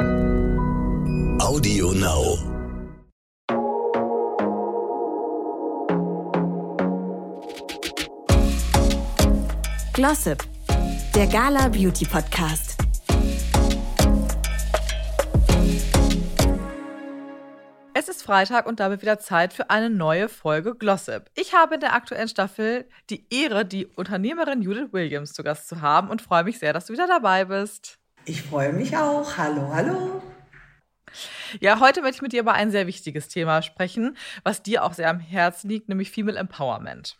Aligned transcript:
Audio 0.00 1.92
Now. 1.92 2.38
Glossip, 9.92 10.42
der 11.14 11.26
Gala 11.26 11.68
Beauty 11.68 12.06
Podcast. 12.06 12.78
Es 17.92 18.08
ist 18.08 18.22
Freitag 18.22 18.66
und 18.66 18.80
damit 18.80 19.02
wieder 19.02 19.18
Zeit 19.18 19.52
für 19.52 19.68
eine 19.68 19.90
neue 19.90 20.30
Folge 20.30 20.74
Glossip. 20.74 21.30
Ich 21.34 21.52
habe 21.52 21.74
in 21.74 21.80
der 21.80 21.92
aktuellen 21.92 22.28
Staffel 22.28 22.88
die 23.10 23.26
Ehre, 23.30 23.66
die 23.66 23.84
Unternehmerin 23.84 24.62
Judith 24.62 24.92
Williams 24.92 25.34
zu 25.34 25.42
Gast 25.42 25.68
zu 25.68 25.82
haben 25.82 26.08
und 26.08 26.22
freue 26.22 26.44
mich 26.44 26.58
sehr, 26.58 26.72
dass 26.72 26.86
du 26.86 26.94
wieder 26.94 27.06
dabei 27.06 27.44
bist. 27.44 27.99
Ich 28.24 28.42
freue 28.42 28.72
mich 28.72 28.96
auch. 28.96 29.36
Hallo, 29.36 29.72
hallo. 29.74 30.22
Ja, 31.60 31.80
heute 31.80 32.02
möchte 32.02 32.16
ich 32.16 32.22
mit 32.22 32.32
dir 32.32 32.40
über 32.40 32.52
ein 32.52 32.70
sehr 32.70 32.86
wichtiges 32.86 33.28
Thema 33.28 33.62
sprechen, 33.62 34.16
was 34.44 34.62
dir 34.62 34.84
auch 34.84 34.92
sehr 34.92 35.10
am 35.10 35.18
Herzen 35.18 35.68
liegt, 35.68 35.88
nämlich 35.88 36.10
Female 36.10 36.38
Empowerment. 36.38 37.18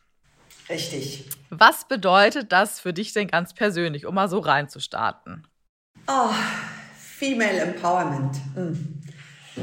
Richtig. 0.68 1.28
Was 1.48 1.88
bedeutet 1.88 2.52
das 2.52 2.78
für 2.78 2.92
dich 2.92 3.12
denn 3.12 3.26
ganz 3.26 3.54
persönlich, 3.54 4.06
um 4.06 4.14
mal 4.14 4.28
so 4.28 4.38
reinzustarten? 4.38 5.46
Oh, 6.06 6.30
Female 6.96 7.60
Empowerment. 7.60 8.36
Hm. 8.54 9.00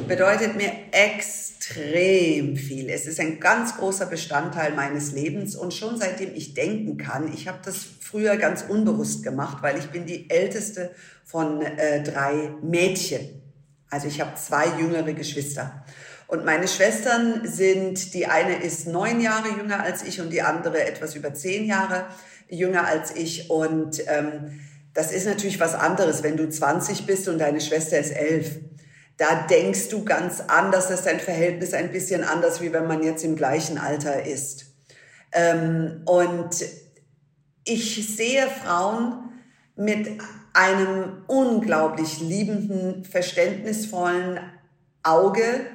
Bedeutet 0.06 0.56
mir 0.56 0.72
extrem 0.92 2.56
viel. 2.58 2.90
Es 2.90 3.06
ist 3.08 3.20
ein 3.20 3.40
ganz 3.40 3.78
großer 3.78 4.06
Bestandteil 4.06 4.74
meines 4.74 5.12
Lebens 5.12 5.56
und 5.56 5.74
schon 5.74 5.98
seitdem 5.98 6.34
ich 6.36 6.54
denken 6.54 6.98
kann, 6.98 7.32
ich 7.34 7.48
habe 7.48 7.60
das 7.64 7.86
früher 8.00 8.38
ganz 8.38 8.64
unbewusst 8.68 9.24
gemacht, 9.24 9.58
weil 9.62 9.78
ich 9.78 9.88
bin 9.88 10.06
die 10.06 10.30
älteste 10.30 10.92
von 11.26 11.62
äh, 11.62 12.04
drei 12.04 12.52
Mädchen. 12.62 13.42
Also 13.90 14.08
ich 14.08 14.22
habe 14.22 14.36
zwei 14.36 14.66
jüngere 14.80 15.14
Geschwister. 15.14 15.86
Und 16.28 16.44
meine 16.44 16.68
Schwestern 16.68 17.48
sind, 17.48 18.14
die 18.14 18.28
eine 18.28 18.62
ist 18.62 18.88
neun 18.88 19.22
Jahre 19.22 19.50
jünger 19.58 19.82
als 19.82 20.04
ich 20.04 20.20
und 20.20 20.32
die 20.32 20.42
andere 20.42 20.86
etwas 20.86 21.16
über 21.16 21.34
zehn 21.34 21.66
Jahre 21.66 22.06
jünger 22.50 22.86
als 22.86 23.16
ich. 23.16 23.50
Und 23.50 24.02
ähm, 24.08 24.60
das 24.94 25.12
ist 25.12 25.26
natürlich 25.26 25.60
was 25.60 25.74
anderes, 25.74 26.24
wenn 26.24 26.36
du 26.36 26.50
20 26.50 27.06
bist 27.06 27.30
und 27.30 27.40
deine 27.40 27.62
Schwester 27.62 27.98
ist 27.98 28.12
elf. 28.12 28.60
Da 29.18 29.48
denkst 29.50 29.90
du 29.90 30.06
ganz 30.06 30.42
anders, 30.48 30.90
dass 30.90 31.04
dein 31.04 31.20
Verhältnis 31.20 31.74
ein 31.74 31.92
bisschen 31.92 32.24
anders, 32.24 32.62
wie 32.62 32.72
wenn 32.72 32.88
man 32.88 33.02
jetzt 33.02 33.24
im 33.24 33.36
gleichen 33.36 33.80
Alter 33.80 34.24
ist. 34.24 34.68
Ähm, 35.32 36.04
und 36.06 36.64
ich 37.64 38.16
sehe 38.16 38.48
Frauen 38.48 39.30
mit 39.76 40.08
einem 40.54 41.24
unglaublich 41.28 42.20
liebenden, 42.20 43.06
verständnisvollen 43.06 44.40
Auge, 45.04 45.66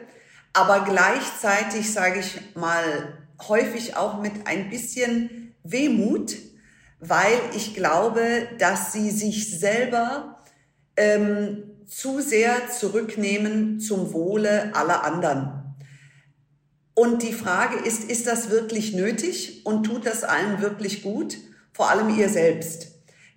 aber 0.52 0.84
gleichzeitig, 0.84 1.92
sage 1.92 2.20
ich 2.20 2.54
mal, 2.54 3.18
häufig 3.48 3.96
auch 3.96 4.20
mit 4.20 4.46
ein 4.46 4.70
bisschen 4.70 5.54
Wehmut, 5.64 6.36
weil 7.00 7.38
ich 7.56 7.74
glaube, 7.74 8.48
dass 8.58 8.92
sie 8.92 9.10
sich 9.10 9.58
selber 9.58 10.41
ähm, 10.96 11.64
zu 11.86 12.20
sehr 12.20 12.70
zurücknehmen 12.70 13.80
zum 13.80 14.12
Wohle 14.12 14.74
aller 14.74 15.04
anderen. 15.04 15.74
Und 16.94 17.22
die 17.22 17.32
Frage 17.32 17.76
ist, 17.86 18.04
ist 18.04 18.26
das 18.26 18.50
wirklich 18.50 18.94
nötig 18.94 19.64
und 19.64 19.84
tut 19.84 20.06
das 20.06 20.24
allen 20.24 20.60
wirklich 20.60 21.02
gut? 21.02 21.36
Vor 21.72 21.90
allem 21.90 22.18
ihr 22.18 22.28
selbst 22.28 22.92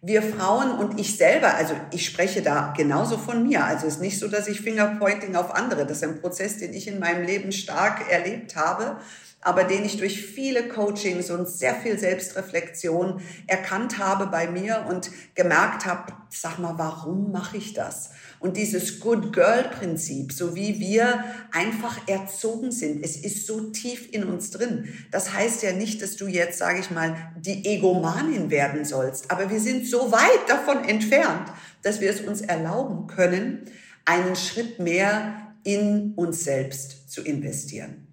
wir 0.06 0.22
Frauen 0.22 0.72
und 0.72 1.00
ich 1.00 1.18
selber, 1.18 1.56
also 1.56 1.74
ich 1.92 2.06
spreche 2.06 2.44
da 2.44 2.76
genauso 2.78 3.18
von 3.18 3.48
mir. 3.48 3.66
Also 3.66 3.88
es 3.88 3.96
ist 3.96 4.02
nicht 4.02 4.20
so, 4.20 4.28
dass 4.28 4.48
ich 4.48 4.62
Fingerpointing 4.62 5.36
auf 5.36 5.56
andere. 5.56 5.88
Das 5.88 5.98
ist 5.98 6.04
ein 6.04 6.22
Prozess, 6.22 6.60
den 6.60 6.76
ich 6.76 6.88
in 6.88 7.00
meinem 7.00 7.26
Leben 7.26 7.52
stark 7.52 8.12
erlebt 8.12 8.56
habe, 8.56 8.98
aber 9.46 9.64
den 9.64 9.86
ich 9.86 9.98
durch 9.98 10.26
viele 10.26 10.68
Coachings 10.68 11.30
und 11.30 11.48
sehr 11.48 11.76
viel 11.76 12.00
Selbstreflexion 12.00 13.22
erkannt 13.46 14.00
habe 14.00 14.26
bei 14.26 14.50
mir 14.50 14.88
und 14.90 15.12
gemerkt 15.36 15.86
habe, 15.86 16.14
sag 16.30 16.58
mal, 16.58 16.74
warum 16.78 17.32
mache 17.32 17.58
ich 17.58 17.74
das? 17.74 18.10
Und 18.40 18.58
dieses 18.58 19.00
Good 19.00 19.34
Girl 19.34 19.66
Prinzip, 19.66 20.34
so 20.34 20.56
wie 20.56 20.80
wir 20.80 21.24
einfach 21.52 22.08
erzogen 22.08 22.72
sind, 22.72 23.06
es 23.06 23.18
ist 23.18 23.46
so 23.46 23.70
tief 23.70 24.12
in 24.12 24.24
uns 24.24 24.50
drin. 24.50 24.90
Das 25.12 25.32
heißt 25.32 25.62
ja 25.62 25.74
nicht, 25.74 26.02
dass 26.02 26.16
du 26.16 26.26
jetzt, 26.26 26.58
sage 26.58 26.80
ich 26.80 26.90
mal, 26.90 27.16
die 27.38 27.68
Egomanin 27.68 28.50
werden 28.50 28.84
sollst, 28.84 29.30
aber 29.30 29.52
wir 29.52 29.60
sind 29.60 29.86
so 29.86 30.12
weit 30.12 30.50
davon 30.50 30.84
entfernt, 30.84 31.52
dass 31.84 32.02
wir 32.02 32.10
es 32.10 32.22
uns 32.22 32.42
erlauben 32.42 33.06
können, 33.06 33.70
einen 34.06 34.36
Schritt 34.36 34.80
mehr 34.80 35.54
in 35.64 36.14
uns 36.16 36.44
selbst 36.44 37.12
zu 37.12 37.22
investieren 37.22 38.05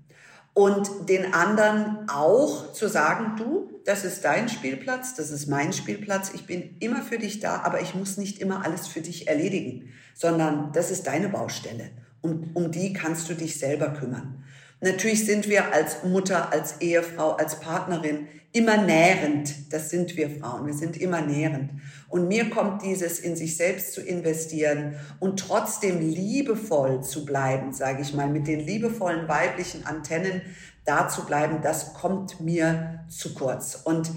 und 0.54 1.08
den 1.08 1.32
anderen 1.32 2.08
auch 2.08 2.72
zu 2.72 2.88
sagen, 2.88 3.36
du, 3.36 3.70
das 3.84 4.04
ist 4.04 4.24
dein 4.24 4.48
Spielplatz, 4.48 5.14
das 5.14 5.30
ist 5.30 5.46
mein 5.46 5.72
Spielplatz, 5.72 6.32
ich 6.34 6.46
bin 6.46 6.76
immer 6.80 7.02
für 7.02 7.18
dich 7.18 7.40
da, 7.40 7.62
aber 7.62 7.80
ich 7.80 7.94
muss 7.94 8.16
nicht 8.16 8.38
immer 8.38 8.64
alles 8.64 8.86
für 8.86 9.00
dich 9.00 9.28
erledigen, 9.28 9.92
sondern 10.14 10.72
das 10.72 10.90
ist 10.90 11.06
deine 11.06 11.28
Baustelle 11.28 11.90
und 12.20 12.54
um 12.54 12.70
die 12.70 12.92
kannst 12.92 13.28
du 13.28 13.34
dich 13.34 13.58
selber 13.58 13.90
kümmern. 13.90 14.44
Natürlich 14.80 15.24
sind 15.26 15.48
wir 15.48 15.72
als 15.72 16.02
Mutter, 16.04 16.52
als 16.52 16.80
Ehefrau, 16.80 17.32
als 17.32 17.60
Partnerin 17.60 18.26
immer 18.52 18.76
nährend. 18.76 19.72
Das 19.72 19.90
sind 19.90 20.16
wir 20.16 20.30
Frauen. 20.30 20.66
Wir 20.66 20.74
sind 20.74 20.96
immer 20.96 21.22
nährend. 21.22 21.70
Und 22.08 22.28
mir 22.28 22.50
kommt 22.50 22.82
dieses 22.82 23.18
in 23.18 23.36
sich 23.36 23.56
selbst 23.56 23.94
zu 23.94 24.02
investieren 24.02 24.96
und 25.20 25.40
trotzdem 25.40 26.00
liebevoll 26.00 27.02
zu 27.02 27.24
bleiben, 27.24 27.72
sage 27.72 28.02
ich 28.02 28.12
mal, 28.12 28.28
mit 28.28 28.46
den 28.46 28.60
liebevollen 28.60 29.28
weiblichen 29.28 29.86
Antennen 29.86 30.42
da 30.84 31.08
zu 31.08 31.24
bleiben, 31.24 31.60
das 31.62 31.94
kommt 31.94 32.40
mir 32.40 33.04
zu 33.08 33.34
kurz. 33.34 33.80
Und 33.84 34.10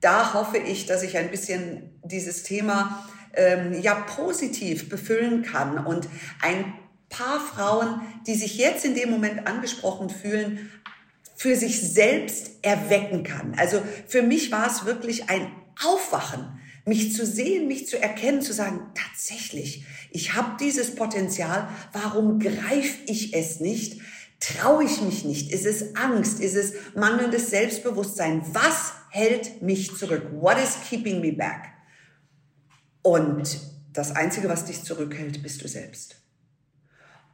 da 0.00 0.34
hoffe 0.34 0.58
ich, 0.58 0.86
dass 0.86 1.02
ich 1.02 1.16
ein 1.16 1.30
bisschen 1.30 2.00
dieses 2.04 2.42
Thema 2.42 3.06
ähm, 3.34 3.80
ja 3.80 3.94
positiv 3.94 4.88
befüllen 4.88 5.42
kann 5.42 5.84
und 5.84 6.08
ein 6.40 6.72
paar 7.08 7.40
Frauen, 7.40 8.00
die 8.26 8.34
sich 8.34 8.56
jetzt 8.56 8.84
in 8.84 8.94
dem 8.94 9.10
Moment 9.10 9.46
angesprochen 9.46 10.08
fühlen, 10.08 10.70
für 11.42 11.56
sich 11.56 11.80
selbst 11.80 12.52
erwecken 12.62 13.24
kann. 13.24 13.56
Also 13.56 13.82
für 14.06 14.22
mich 14.22 14.52
war 14.52 14.68
es 14.68 14.84
wirklich 14.84 15.28
ein 15.28 15.50
Aufwachen, 15.84 16.60
mich 16.86 17.16
zu 17.16 17.26
sehen, 17.26 17.66
mich 17.66 17.88
zu 17.88 18.00
erkennen, 18.00 18.42
zu 18.42 18.52
sagen, 18.52 18.92
tatsächlich, 18.94 19.84
ich 20.12 20.34
habe 20.34 20.56
dieses 20.60 20.94
Potenzial, 20.94 21.68
warum 21.92 22.38
greife 22.38 22.96
ich 23.06 23.34
es 23.34 23.58
nicht? 23.58 24.00
Traue 24.38 24.84
ich 24.84 25.00
mich 25.00 25.24
nicht? 25.24 25.50
Ist 25.50 25.66
es 25.66 25.96
Angst? 25.96 26.38
Ist 26.38 26.54
es 26.54 26.74
mangelndes 26.94 27.50
Selbstbewusstsein? 27.50 28.42
Was 28.52 28.92
hält 29.10 29.62
mich 29.62 29.96
zurück? 29.96 30.28
What 30.34 30.62
is 30.62 30.76
keeping 30.88 31.20
me 31.20 31.32
back? 31.32 31.72
Und 33.02 33.58
das 33.92 34.14
Einzige, 34.14 34.48
was 34.48 34.66
dich 34.66 34.84
zurückhält, 34.84 35.42
bist 35.42 35.60
du 35.60 35.66
selbst. 35.66 36.21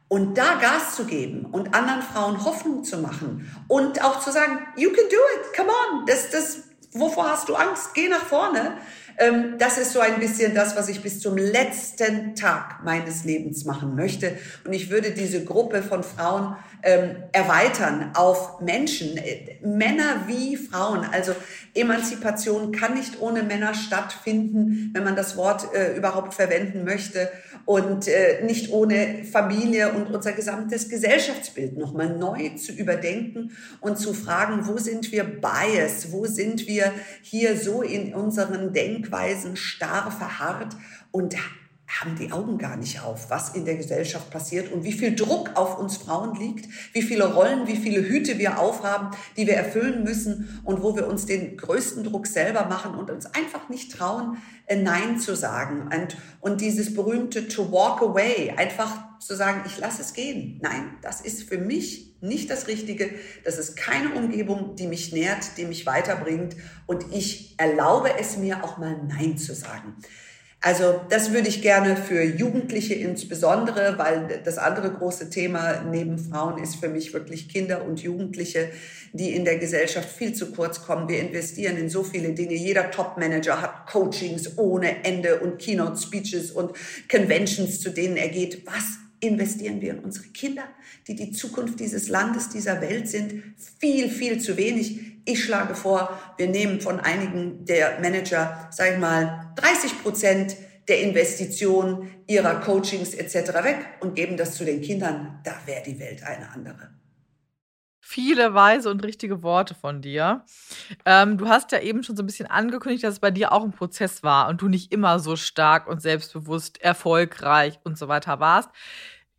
Und 0.09 0.37
da 0.37 0.55
Gas 0.55 0.95
zu 0.95 1.05
geben 1.05 1.45
und 1.45 1.75
anderen 1.75 2.01
Frauen 2.01 2.43
Hoffnung 2.43 2.83
zu 2.83 2.97
machen 2.97 3.49
und 3.67 4.03
auch 4.03 4.19
zu 4.19 4.31
sagen, 4.31 4.59
you 4.75 4.89
can 4.89 5.05
do 5.09 5.17
it, 5.35 5.55
come 5.55 5.69
on, 5.69 6.05
das, 6.07 6.31
das, 6.31 6.63
wovor 6.93 7.29
hast 7.29 7.47
du 7.47 7.55
Angst? 7.55 7.93
Geh 7.93 8.09
nach 8.09 8.25
vorne. 8.25 8.73
Ähm, 9.19 9.55
das 9.59 9.77
ist 9.77 9.91
so 9.91 9.99
ein 9.99 10.19
bisschen 10.19 10.55
das, 10.55 10.77
was 10.77 10.87
ich 10.87 11.01
bis 11.01 11.19
zum 11.19 11.37
letzten 11.37 12.35
Tag 12.35 12.83
meines 12.85 13.25
Lebens 13.25 13.65
machen 13.65 13.95
möchte. 13.95 14.37
Und 14.65 14.71
ich 14.71 14.89
würde 14.89 15.11
diese 15.11 15.43
Gruppe 15.43 15.83
von 15.83 16.03
Frauen 16.03 16.55
ähm, 16.83 17.17
erweitern 17.33 18.11
auf 18.15 18.61
Menschen, 18.61 19.17
äh, 19.17 19.59
Männer 19.61 20.23
wie 20.27 20.55
Frauen. 20.55 21.05
Also 21.11 21.35
Emanzipation 21.75 22.71
kann 22.71 22.93
nicht 22.93 23.19
ohne 23.19 23.43
Männer 23.43 23.73
stattfinden, 23.73 24.91
wenn 24.93 25.03
man 25.03 25.17
das 25.17 25.35
Wort 25.35 25.73
äh, 25.75 25.97
überhaupt 25.97 26.33
verwenden 26.33 26.85
möchte 26.85 27.29
und 27.69 28.07
äh, 28.07 28.41
nicht 28.43 28.71
ohne 28.71 29.23
Familie 29.31 29.93
und 29.93 30.09
unser 30.09 30.31
gesamtes 30.31 30.89
Gesellschaftsbild 30.89 31.77
nochmal 31.77 32.17
neu 32.17 32.49
zu 32.55 32.71
überdenken 32.71 33.51
und 33.79 33.99
zu 33.99 34.15
fragen, 34.15 34.65
wo 34.65 34.79
sind 34.79 35.11
wir 35.11 35.23
bias, 35.23 36.11
wo 36.11 36.25
sind 36.25 36.65
wir 36.65 36.91
hier 37.21 37.55
so 37.55 37.83
in 37.83 38.15
unseren 38.15 38.73
Denkweisen 38.73 39.55
starr 39.55 40.09
verharrt 40.09 40.75
und 41.11 41.35
haben 41.89 42.15
die 42.15 42.31
Augen 42.31 42.59
gar 42.59 42.77
nicht 42.77 43.01
auf, 43.01 43.31
was 43.31 43.55
in 43.55 43.65
der 43.65 43.75
Gesellschaft 43.75 44.29
passiert 44.29 44.71
und 44.71 44.83
wie 44.83 44.93
viel 44.93 45.15
Druck 45.15 45.51
auf 45.55 45.79
uns 45.79 45.97
Frauen 45.97 46.35
liegt, 46.35 46.69
wie 46.93 47.01
viele 47.01 47.33
Rollen, 47.33 47.67
wie 47.67 47.75
viele 47.75 48.07
Hüte 48.07 48.37
wir 48.37 48.59
aufhaben, 48.59 49.09
die 49.35 49.47
wir 49.47 49.55
erfüllen 49.55 50.03
müssen 50.03 50.61
und 50.63 50.83
wo 50.83 50.95
wir 50.95 51.07
uns 51.07 51.25
den 51.25 51.57
größten 51.57 52.03
Druck 52.03 52.27
selber 52.27 52.65
machen 52.65 52.93
und 52.93 53.09
uns 53.09 53.25
einfach 53.25 53.69
nicht 53.69 53.91
trauen, 53.91 54.37
äh, 54.67 54.75
Nein 54.75 55.19
zu 55.19 55.35
sagen. 55.35 55.89
Und, 55.93 56.15
und 56.41 56.61
dieses 56.61 56.93
berühmte 56.93 57.47
to 57.47 57.71
walk 57.71 58.01
away, 58.01 58.53
einfach 58.55 59.19
zu 59.19 59.35
sagen, 59.35 59.63
ich 59.65 59.77
lasse 59.79 60.03
es 60.03 60.13
gehen. 60.13 60.59
Nein, 60.61 60.97
das 61.01 61.21
ist 61.21 61.43
für 61.43 61.57
mich 61.57 62.15
nicht 62.21 62.49
das 62.49 62.67
Richtige. 62.67 63.09
Das 63.43 63.57
ist 63.57 63.75
keine 63.75 64.13
Umgebung, 64.13 64.75
die 64.75 64.87
mich 64.87 65.11
nährt, 65.11 65.57
die 65.57 65.65
mich 65.65 65.85
weiterbringt. 65.85 66.55
Und 66.85 67.05
ich 67.11 67.55
erlaube 67.57 68.11
es 68.19 68.37
mir 68.37 68.63
auch 68.63 68.77
mal 68.77 69.01
Nein 69.07 69.37
zu 69.37 69.55
sagen. 69.55 69.95
Also 70.61 70.99
das 71.09 71.31
würde 71.31 71.47
ich 71.47 71.61
gerne 71.61 71.95
für 71.95 72.21
Jugendliche 72.21 72.93
insbesondere, 72.93 73.97
weil 73.97 74.41
das 74.43 74.57
andere 74.57 74.91
große 74.91 75.29
Thema 75.29 75.85
neben 75.89 76.17
Frauen 76.17 76.61
ist 76.61 76.75
für 76.75 76.89
mich 76.89 77.13
wirklich 77.13 77.47
Kinder 77.47 77.85
und 77.85 78.01
Jugendliche, 78.01 78.69
die 79.13 79.33
in 79.33 79.45
der 79.45 79.57
Gesellschaft 79.57 80.09
viel 80.09 80.33
zu 80.33 80.51
kurz 80.51 80.81
kommen. 80.81 81.07
Wir 81.07 81.21
investieren 81.21 81.77
in 81.77 81.89
so 81.89 82.03
viele 82.03 82.33
Dinge. 82.33 82.55
Jeder 82.55 82.91
Top-Manager 82.91 83.61
hat 83.61 83.87
Coachings 83.87 84.57
ohne 84.57 85.05
Ende 85.05 85.39
und 85.39 85.59
Keynote-Speeches 85.59 86.51
und 86.51 86.73
Conventions, 87.09 87.79
zu 87.79 87.91
denen 87.91 88.17
er 88.17 88.27
geht. 88.27 88.65
Was 88.65 88.97
investieren 89.21 89.79
wir 89.79 89.91
in 89.91 89.99
unsere 89.99 90.27
Kinder, 90.27 90.63
die 91.07 91.15
die 91.15 91.31
Zukunft 91.31 91.79
dieses 91.79 92.09
Landes, 92.09 92.49
dieser 92.49 92.81
Welt 92.81 93.07
sind? 93.07 93.43
Viel, 93.79 94.09
viel 94.09 94.39
zu 94.39 94.57
wenig. 94.57 95.08
Ich 95.25 95.43
schlage 95.43 95.75
vor, 95.75 96.19
wir 96.37 96.47
nehmen 96.47 96.81
von 96.81 96.99
einigen 96.99 97.65
der 97.65 97.99
Manager, 97.99 98.69
sage 98.71 98.93
ich 98.93 98.99
mal, 98.99 99.53
30 99.55 100.01
Prozent 100.01 100.55
der 100.87 101.01
Investition 101.01 102.09
ihrer 102.27 102.55
Coachings 102.55 103.13
etc. 103.13 103.53
weg 103.63 103.77
und 104.01 104.15
geben 104.15 104.37
das 104.37 104.55
zu 104.55 104.65
den 104.65 104.81
Kindern. 104.81 105.39
Da 105.43 105.53
wäre 105.65 105.83
die 105.83 105.99
Welt 105.99 106.23
eine 106.23 106.49
andere. 106.49 106.89
Viele 108.01 108.55
weise 108.55 108.89
und 108.89 109.03
richtige 109.03 109.43
Worte 109.43 109.75
von 109.75 110.01
dir. 110.01 110.43
Ähm, 111.05 111.37
du 111.37 111.47
hast 111.47 111.71
ja 111.71 111.79
eben 111.79 112.01
schon 112.01 112.17
so 112.17 112.23
ein 112.23 112.25
bisschen 112.25 112.47
angekündigt, 112.47 113.03
dass 113.03 113.13
es 113.13 113.19
bei 113.19 113.29
dir 113.29 113.51
auch 113.51 113.63
ein 113.63 113.71
Prozess 113.71 114.23
war 114.23 114.49
und 114.49 114.63
du 114.63 114.67
nicht 114.67 114.91
immer 114.91 115.19
so 115.19 115.35
stark 115.35 115.87
und 115.87 116.01
selbstbewusst, 116.01 116.81
erfolgreich 116.81 117.79
und 117.83 117.99
so 117.99 118.07
weiter 118.07 118.39
warst. 118.39 118.69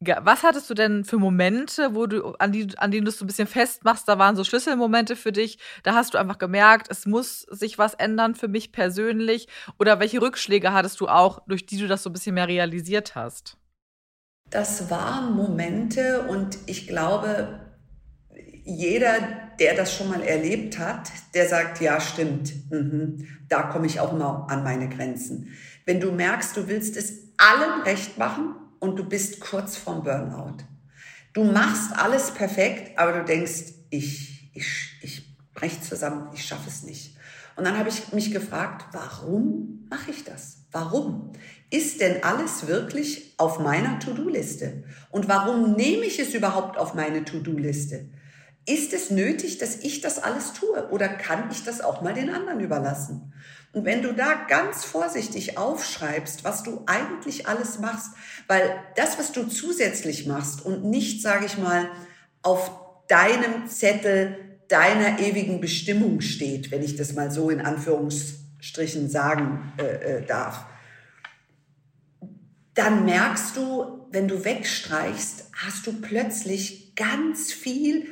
Was 0.02 0.44
hattest 0.44 0.70
du 0.70 0.74
denn 0.74 1.04
für 1.04 1.18
Momente, 1.18 1.94
wo 1.94 2.06
du, 2.06 2.32
an, 2.38 2.52
die, 2.52 2.68
an 2.78 2.90
denen 2.90 3.04
du 3.04 3.10
es 3.10 3.18
so 3.18 3.24
ein 3.24 3.26
bisschen 3.26 3.46
festmachst? 3.46 4.08
Da 4.08 4.18
waren 4.18 4.34
so 4.34 4.44
Schlüsselmomente 4.44 5.14
für 5.14 5.30
dich. 5.30 5.58
Da 5.82 5.94
hast 5.94 6.14
du 6.14 6.18
einfach 6.18 6.38
gemerkt, 6.38 6.86
es 6.90 7.04
muss 7.04 7.42
sich 7.42 7.76
was 7.76 7.92
ändern 7.92 8.34
für 8.34 8.48
mich 8.48 8.72
persönlich. 8.72 9.46
Oder 9.78 10.00
welche 10.00 10.22
Rückschläge 10.22 10.72
hattest 10.72 11.00
du 11.00 11.08
auch, 11.08 11.42
durch 11.46 11.66
die 11.66 11.76
du 11.76 11.86
das 11.86 12.02
so 12.02 12.08
ein 12.08 12.14
bisschen 12.14 12.34
mehr 12.34 12.48
realisiert 12.48 13.14
hast? 13.14 13.58
Das 14.48 14.90
waren 14.90 15.36
Momente 15.36 16.22
und 16.22 16.56
ich 16.64 16.88
glaube, 16.88 17.60
jeder, 18.64 19.12
der 19.60 19.74
das 19.74 19.94
schon 19.94 20.08
mal 20.08 20.22
erlebt 20.22 20.78
hat, 20.78 21.10
der 21.34 21.46
sagt, 21.46 21.82
ja, 21.82 22.00
stimmt, 22.00 22.70
mhm, 22.70 23.26
da 23.50 23.64
komme 23.64 23.86
ich 23.86 24.00
auch 24.00 24.12
mal 24.12 24.46
an 24.48 24.64
meine 24.64 24.88
Grenzen. 24.88 25.52
Wenn 25.84 26.00
du 26.00 26.10
merkst, 26.10 26.56
du 26.56 26.68
willst 26.68 26.96
es 26.96 27.34
allen 27.36 27.82
recht 27.82 28.16
machen 28.16 28.54
und 28.80 28.96
du 28.96 29.04
bist 29.04 29.40
kurz 29.40 29.76
vorm 29.76 30.02
Burnout. 30.02 30.64
Du 31.32 31.44
machst 31.44 31.92
alles 31.96 32.32
perfekt, 32.32 32.98
aber 32.98 33.12
du 33.12 33.24
denkst, 33.24 33.74
ich, 33.90 34.50
ich, 34.52 34.98
ich 35.02 35.36
breche 35.54 35.80
zusammen, 35.80 36.28
ich 36.34 36.44
schaffe 36.44 36.68
es 36.68 36.82
nicht. 36.82 37.16
Und 37.56 37.64
dann 37.64 37.78
habe 37.78 37.88
ich 37.88 38.12
mich 38.12 38.32
gefragt, 38.32 38.86
warum 38.92 39.86
mache 39.90 40.10
ich 40.10 40.24
das? 40.24 40.64
Warum? 40.72 41.32
Ist 41.70 42.00
denn 42.00 42.22
alles 42.22 42.66
wirklich 42.66 43.34
auf 43.36 43.58
meiner 43.58 43.98
To-Do-Liste? 44.00 44.84
Und 45.10 45.28
warum 45.28 45.74
nehme 45.74 46.04
ich 46.04 46.18
es 46.18 46.34
überhaupt 46.34 46.78
auf 46.78 46.94
meine 46.94 47.24
To-Do-Liste? 47.24 48.08
Ist 48.66 48.92
es 48.92 49.10
nötig, 49.10 49.58
dass 49.58 49.76
ich 49.76 50.00
das 50.00 50.18
alles 50.18 50.52
tue 50.52 50.88
oder 50.90 51.08
kann 51.08 51.50
ich 51.50 51.64
das 51.64 51.80
auch 51.80 52.02
mal 52.02 52.14
den 52.14 52.30
anderen 52.30 52.60
überlassen? 52.60 53.32
Und 53.72 53.84
wenn 53.84 54.02
du 54.02 54.12
da 54.12 54.34
ganz 54.48 54.84
vorsichtig 54.84 55.56
aufschreibst, 55.56 56.42
was 56.42 56.64
du 56.64 56.82
eigentlich 56.86 57.46
alles 57.46 57.78
machst, 57.78 58.10
weil 58.48 58.82
das, 58.96 59.18
was 59.18 59.30
du 59.30 59.44
zusätzlich 59.44 60.26
machst 60.26 60.64
und 60.64 60.84
nicht, 60.84 61.22
sage 61.22 61.46
ich 61.46 61.56
mal, 61.56 61.88
auf 62.42 62.70
deinem 63.06 63.68
Zettel 63.68 64.36
deiner 64.66 65.20
ewigen 65.20 65.60
Bestimmung 65.60 66.20
steht, 66.20 66.70
wenn 66.70 66.82
ich 66.82 66.96
das 66.96 67.14
mal 67.14 67.30
so 67.30 67.50
in 67.50 67.60
Anführungsstrichen 67.60 69.08
sagen 69.08 69.72
äh, 69.78 70.18
äh, 70.18 70.26
darf, 70.26 70.64
dann 72.74 73.04
merkst 73.04 73.56
du, 73.56 74.06
wenn 74.10 74.26
du 74.26 74.44
wegstreichst, 74.44 75.50
hast 75.52 75.86
du 75.86 76.00
plötzlich 76.00 76.94
ganz 76.94 77.52
viel 77.52 78.06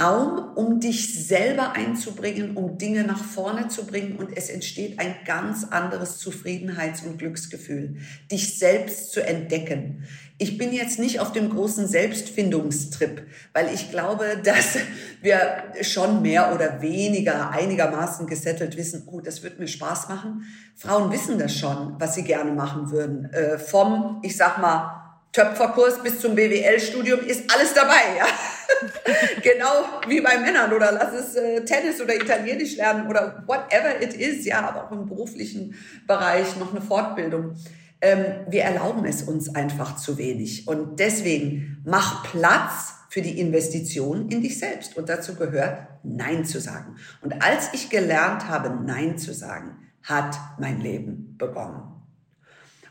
Raum, 0.00 0.52
um 0.54 0.80
dich 0.80 1.26
selber 1.26 1.72
einzubringen, 1.72 2.56
um 2.56 2.78
Dinge 2.78 3.04
nach 3.04 3.22
vorne 3.22 3.68
zu 3.68 3.84
bringen 3.84 4.16
und 4.16 4.34
es 4.34 4.48
entsteht 4.48 4.98
ein 4.98 5.14
ganz 5.26 5.64
anderes 5.64 6.18
Zufriedenheits- 6.18 7.04
und 7.04 7.18
Glücksgefühl, 7.18 7.96
dich 8.32 8.58
selbst 8.58 9.12
zu 9.12 9.22
entdecken. 9.22 10.04
Ich 10.38 10.56
bin 10.56 10.72
jetzt 10.72 10.98
nicht 10.98 11.20
auf 11.20 11.32
dem 11.32 11.50
großen 11.50 11.86
Selbstfindungstrip, 11.86 13.26
weil 13.52 13.72
ich 13.74 13.90
glaube, 13.90 14.40
dass 14.44 14.78
wir 15.20 15.64
schon 15.82 16.22
mehr 16.22 16.54
oder 16.54 16.80
weniger 16.80 17.50
einigermaßen 17.50 18.26
gesettelt 18.26 18.78
wissen, 18.78 19.02
oh, 19.06 19.20
das 19.20 19.42
wird 19.42 19.58
mir 19.58 19.68
Spaß 19.68 20.08
machen. 20.08 20.44
Frauen 20.74 21.12
wissen 21.12 21.38
das 21.38 21.54
schon, 21.54 21.96
was 21.98 22.14
sie 22.14 22.24
gerne 22.24 22.52
machen 22.52 22.90
würden. 22.90 23.26
Äh, 23.32 23.58
vom, 23.58 24.20
ich 24.22 24.36
sag 24.38 24.58
mal, 24.58 25.05
Töpferkurs 25.36 26.02
bis 26.02 26.18
zum 26.18 26.34
BWL-Studium 26.34 27.20
ist 27.20 27.44
alles 27.54 27.74
dabei, 27.74 28.16
ja. 28.16 28.24
genau 29.42 29.84
wie 30.08 30.22
bei 30.22 30.38
Männern 30.38 30.72
oder 30.72 30.92
lass 30.92 31.12
es 31.12 31.34
äh, 31.34 31.62
Tennis 31.62 32.00
oder 32.00 32.14
Italienisch 32.14 32.76
lernen 32.76 33.06
oder 33.06 33.44
whatever 33.46 34.00
it 34.00 34.14
is, 34.14 34.46
ja, 34.46 34.66
aber 34.66 34.86
auch 34.86 34.92
im 34.92 35.04
beruflichen 35.04 35.74
Bereich 36.06 36.56
noch 36.56 36.70
eine 36.70 36.80
Fortbildung. 36.80 37.54
Ähm, 38.00 38.24
wir 38.48 38.62
erlauben 38.62 39.04
es 39.04 39.24
uns 39.24 39.54
einfach 39.54 39.96
zu 39.96 40.16
wenig 40.16 40.66
und 40.68 40.98
deswegen 41.00 41.82
mach 41.84 42.24
Platz 42.30 42.94
für 43.10 43.20
die 43.20 43.38
Investition 43.38 44.30
in 44.30 44.40
dich 44.40 44.58
selbst 44.58 44.96
und 44.96 45.10
dazu 45.10 45.34
gehört 45.34 45.86
Nein 46.02 46.46
zu 46.46 46.60
sagen. 46.60 46.96
Und 47.20 47.44
als 47.44 47.74
ich 47.74 47.90
gelernt 47.90 48.48
habe, 48.48 48.70
Nein 48.70 49.18
zu 49.18 49.34
sagen, 49.34 49.76
hat 50.02 50.34
mein 50.58 50.80
Leben 50.80 51.34
begonnen. 51.36 51.95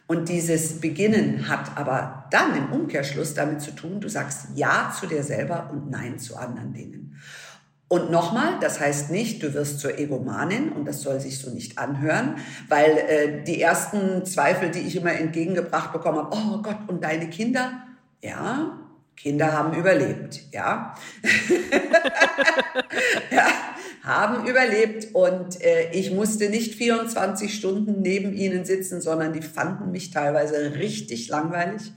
Und 0.07 0.29
dieses 0.29 0.81
Beginnen 0.81 1.49
hat 1.49 1.77
aber 1.77 2.25
dann 2.29 2.55
im 2.55 2.71
Umkehrschluss 2.71 3.33
damit 3.33 3.61
zu 3.61 3.71
tun, 3.71 3.99
du 3.99 4.07
sagst 4.07 4.49
Ja 4.53 4.93
zu 4.97 5.07
dir 5.07 5.23
selber 5.23 5.69
und 5.71 5.89
Nein 5.89 6.19
zu 6.19 6.37
anderen 6.37 6.73
Dingen. 6.73 7.19
Und 7.87 8.11
nochmal, 8.11 8.59
das 8.61 8.79
heißt 8.79 9.11
nicht, 9.11 9.43
du 9.43 9.53
wirst 9.53 9.79
zur 9.79 9.97
Egomanin 9.97 10.71
und 10.71 10.85
das 10.85 11.01
soll 11.01 11.19
sich 11.19 11.39
so 11.39 11.51
nicht 11.51 11.77
anhören, 11.77 12.37
weil 12.67 12.97
äh, 12.97 13.43
die 13.43 13.61
ersten 13.61 14.25
Zweifel, 14.25 14.71
die 14.71 14.79
ich 14.79 14.95
immer 14.95 15.13
entgegengebracht 15.13 15.93
bekommen 15.93 16.17
habe, 16.17 16.35
oh 16.35 16.61
Gott, 16.61 16.79
und 16.87 17.03
deine 17.03 17.29
Kinder? 17.29 17.83
Ja, 18.21 18.79
Kinder 19.15 19.53
haben 19.53 19.77
überlebt, 19.77 20.51
ja. 20.51 20.95
ja 23.31 23.47
haben 24.05 24.45
überlebt 24.47 25.13
und 25.13 25.61
äh, 25.61 25.91
ich 25.91 26.11
musste 26.11 26.49
nicht 26.49 26.75
24 26.75 27.53
Stunden 27.53 28.01
neben 28.01 28.33
ihnen 28.33 28.63
sitzen, 28.63 29.01
sondern 29.01 29.33
die 29.33 29.41
fanden 29.41 29.91
mich 29.91 30.11
teilweise 30.11 30.75
richtig 30.75 31.27
langweilig 31.27 31.91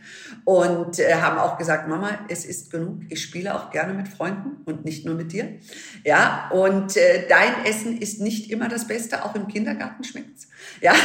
und 0.44 0.98
äh, 0.98 1.14
haben 1.14 1.38
auch 1.38 1.58
gesagt, 1.58 1.86
Mama, 1.88 2.18
es 2.28 2.46
ist 2.46 2.70
genug, 2.70 3.00
ich 3.10 3.22
spiele 3.22 3.54
auch 3.54 3.70
gerne 3.70 3.92
mit 3.92 4.08
Freunden 4.08 4.62
und 4.64 4.86
nicht 4.86 5.04
nur 5.04 5.16
mit 5.16 5.32
dir. 5.32 5.58
Ja, 6.04 6.50
und 6.50 6.96
äh, 6.96 7.26
dein 7.28 7.66
Essen 7.66 7.98
ist 7.98 8.20
nicht 8.20 8.50
immer 8.50 8.68
das 8.68 8.86
Beste, 8.86 9.24
auch 9.24 9.34
im 9.34 9.46
Kindergarten 9.46 10.02
schmeckt's. 10.02 10.48
Ja. 10.80 10.94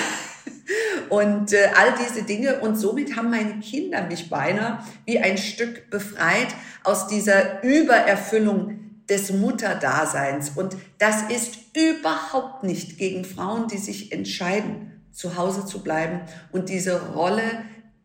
Und 1.09 1.53
äh, 1.53 1.69
all 1.75 1.93
diese 2.05 2.23
Dinge. 2.23 2.59
Und 2.59 2.75
somit 2.75 3.15
haben 3.15 3.29
meine 3.29 3.59
Kinder 3.59 4.03
mich 4.07 4.29
beinahe 4.29 4.79
wie 5.05 5.19
ein 5.19 5.37
Stück 5.37 5.89
befreit 5.89 6.47
aus 6.83 7.07
dieser 7.07 7.63
Übererfüllung 7.63 8.82
des 9.09 9.31
Mutterdaseins. 9.31 10.51
Und 10.51 10.75
das 10.97 11.23
ist 11.23 11.57
überhaupt 11.75 12.63
nicht 12.63 12.97
gegen 12.97 13.25
Frauen, 13.25 13.67
die 13.67 13.77
sich 13.77 14.11
entscheiden, 14.11 15.03
zu 15.11 15.37
Hause 15.37 15.65
zu 15.65 15.83
bleiben 15.83 16.21
und 16.51 16.69
diese 16.69 17.13
Rolle 17.13 17.43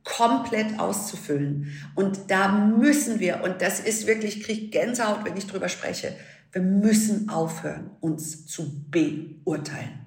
komplett 0.05 0.79
auszufüllen. 0.79 1.73
Und 1.95 2.31
da 2.31 2.49
müssen 2.49 3.21
wir, 3.21 3.43
und 3.45 3.61
das 3.61 3.81
ist 3.81 4.07
wirklich, 4.07 4.39
ich 4.39 4.45
kriege 4.45 4.69
Gänsehaut, 4.69 5.25
wenn 5.25 5.37
ich 5.37 5.47
drüber 5.47 5.69
spreche, 5.69 6.15
wir 6.53 6.63
müssen 6.63 7.29
aufhören, 7.29 7.91
uns 8.01 8.47
zu 8.47 8.85
beurteilen. 8.91 10.01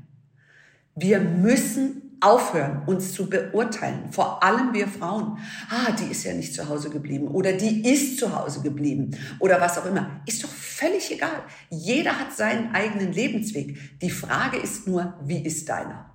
Wir 0.95 1.19
müssen 1.19 2.10
aufhören, 2.21 2.83
uns 2.85 3.13
zu 3.13 3.29
beurteilen, 3.29 4.11
vor 4.11 4.43
allem 4.43 4.73
wir 4.73 4.87
Frauen. 4.87 5.37
Ah, 5.69 5.91
die 5.91 6.11
ist 6.11 6.23
ja 6.23 6.33
nicht 6.33 6.53
zu 6.53 6.69
Hause 6.69 6.89
geblieben 6.89 7.27
oder 7.27 7.53
die 7.53 7.87
ist 7.87 8.19
zu 8.19 8.35
Hause 8.35 8.61
geblieben 8.61 9.17
oder 9.39 9.59
was 9.59 9.77
auch 9.77 9.85
immer. 9.85 10.21
Ist 10.25 10.43
doch 10.43 10.49
völlig 10.49 11.11
egal. 11.11 11.43
Jeder 11.69 12.19
hat 12.19 12.33
seinen 12.33 12.73
eigenen 12.73 13.11
Lebensweg. 13.11 13.99
Die 14.01 14.11
Frage 14.11 14.57
ist 14.57 14.87
nur, 14.87 15.15
wie 15.23 15.43
ist 15.43 15.67
deiner? 15.67 16.11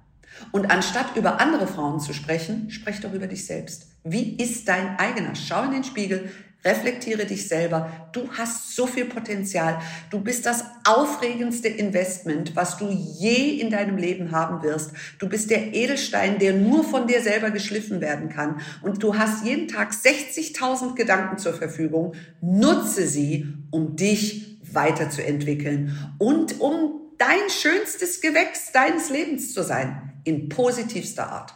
Und 0.52 0.70
anstatt 0.70 1.16
über 1.16 1.40
andere 1.40 1.66
Frauen 1.66 2.00
zu 2.00 2.12
sprechen, 2.12 2.70
sprech 2.70 3.00
doch 3.00 3.12
über 3.12 3.26
dich 3.26 3.46
selbst. 3.46 3.88
Wie 4.04 4.36
ist 4.36 4.68
dein 4.68 4.98
eigener? 4.98 5.34
Schau 5.34 5.64
in 5.64 5.72
den 5.72 5.84
Spiegel, 5.84 6.30
Reflektiere 6.66 7.26
dich 7.26 7.46
selber. 7.46 8.08
Du 8.12 8.28
hast 8.32 8.74
so 8.74 8.88
viel 8.88 9.04
Potenzial. 9.04 9.78
Du 10.10 10.20
bist 10.20 10.44
das 10.46 10.64
aufregendste 10.84 11.68
Investment, 11.68 12.56
was 12.56 12.76
du 12.76 12.90
je 12.90 13.60
in 13.60 13.70
deinem 13.70 13.96
Leben 13.96 14.32
haben 14.32 14.62
wirst. 14.64 14.90
Du 15.20 15.28
bist 15.28 15.50
der 15.50 15.74
Edelstein, 15.74 16.40
der 16.40 16.54
nur 16.54 16.82
von 16.82 17.06
dir 17.06 17.22
selber 17.22 17.50
geschliffen 17.50 18.00
werden 18.00 18.28
kann. 18.28 18.60
Und 18.82 19.02
du 19.02 19.16
hast 19.16 19.44
jeden 19.44 19.68
Tag 19.68 19.92
60.000 19.92 20.96
Gedanken 20.96 21.38
zur 21.38 21.54
Verfügung. 21.54 22.14
Nutze 22.40 23.06
sie, 23.06 23.46
um 23.70 23.94
dich 23.94 24.58
weiterzuentwickeln 24.72 25.96
und 26.18 26.60
um 26.60 27.00
dein 27.16 27.48
schönstes 27.48 28.20
Gewächs 28.20 28.72
deines 28.72 29.08
Lebens 29.08 29.54
zu 29.54 29.62
sein. 29.62 30.12
In 30.24 30.48
positivster 30.48 31.30
Art 31.30 31.54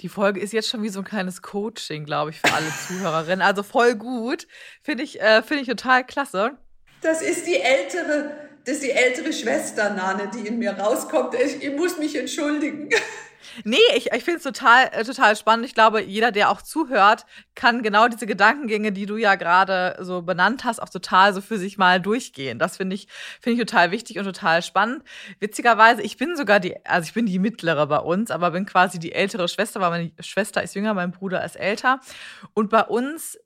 Die 0.00 0.08
Folge 0.08 0.40
ist 0.40 0.52
jetzt 0.52 0.68
schon 0.68 0.82
wie 0.82 0.88
so 0.88 1.00
ein 1.00 1.04
kleines 1.04 1.42
Coaching, 1.42 2.04
glaube 2.04 2.30
ich, 2.30 2.40
für 2.40 2.52
alle 2.52 2.70
Zuhörerinnen. 2.88 3.42
Also 3.42 3.62
voll 3.62 3.94
gut. 3.94 4.46
Finde 4.82 5.04
ich, 5.04 5.20
äh, 5.20 5.42
finde 5.42 5.62
ich 5.62 5.68
total 5.68 6.04
klasse. 6.04 6.52
Das 7.02 7.22
ist 7.22 7.46
die 7.46 7.56
ältere, 7.56 8.30
das 8.64 8.76
ist 8.76 8.84
die 8.84 8.90
ältere 8.90 9.32
Schwester, 9.32 9.90
Nane, 9.90 10.30
die 10.34 10.46
in 10.46 10.58
mir 10.58 10.72
rauskommt. 10.72 11.34
Ich, 11.34 11.62
ich 11.62 11.76
muss 11.76 11.98
mich 11.98 12.16
entschuldigen. 12.16 12.88
Nee, 13.64 13.76
ich, 13.96 14.12
ich 14.12 14.24
finde 14.24 14.38
es 14.38 14.42
total, 14.42 14.88
äh, 14.92 15.04
total 15.04 15.36
spannend. 15.36 15.66
Ich 15.66 15.74
glaube, 15.74 16.02
jeder, 16.02 16.32
der 16.32 16.50
auch 16.50 16.62
zuhört, 16.62 17.26
kann 17.54 17.82
genau 17.82 18.08
diese 18.08 18.26
Gedankengänge, 18.26 18.92
die 18.92 19.06
du 19.06 19.16
ja 19.16 19.34
gerade 19.34 19.96
so 20.00 20.22
benannt 20.22 20.64
hast, 20.64 20.80
auch 20.80 20.88
total 20.88 21.34
so 21.34 21.40
für 21.40 21.58
sich 21.58 21.78
mal 21.78 22.00
durchgehen. 22.00 22.58
Das 22.58 22.76
finde 22.76 22.94
ich, 22.94 23.08
finde 23.40 23.60
ich 23.60 23.68
total 23.68 23.90
wichtig 23.90 24.18
und 24.18 24.24
total 24.24 24.62
spannend. 24.62 25.02
Witzigerweise, 25.38 26.02
ich 26.02 26.16
bin 26.16 26.36
sogar 26.36 26.60
die, 26.60 26.74
also 26.86 27.06
ich 27.06 27.14
bin 27.14 27.26
die 27.26 27.38
mittlere 27.38 27.86
bei 27.86 27.98
uns, 27.98 28.30
aber 28.30 28.50
bin 28.50 28.66
quasi 28.66 28.98
die 28.98 29.12
ältere 29.12 29.48
Schwester, 29.48 29.80
weil 29.80 29.90
meine 29.90 30.12
Schwester 30.20 30.62
ist 30.62 30.74
jünger, 30.74 30.94
mein 30.94 31.10
Bruder 31.10 31.44
ist 31.44 31.56
älter. 31.56 32.00
Und 32.54 32.70
bei 32.70 32.82
uns 32.82 33.38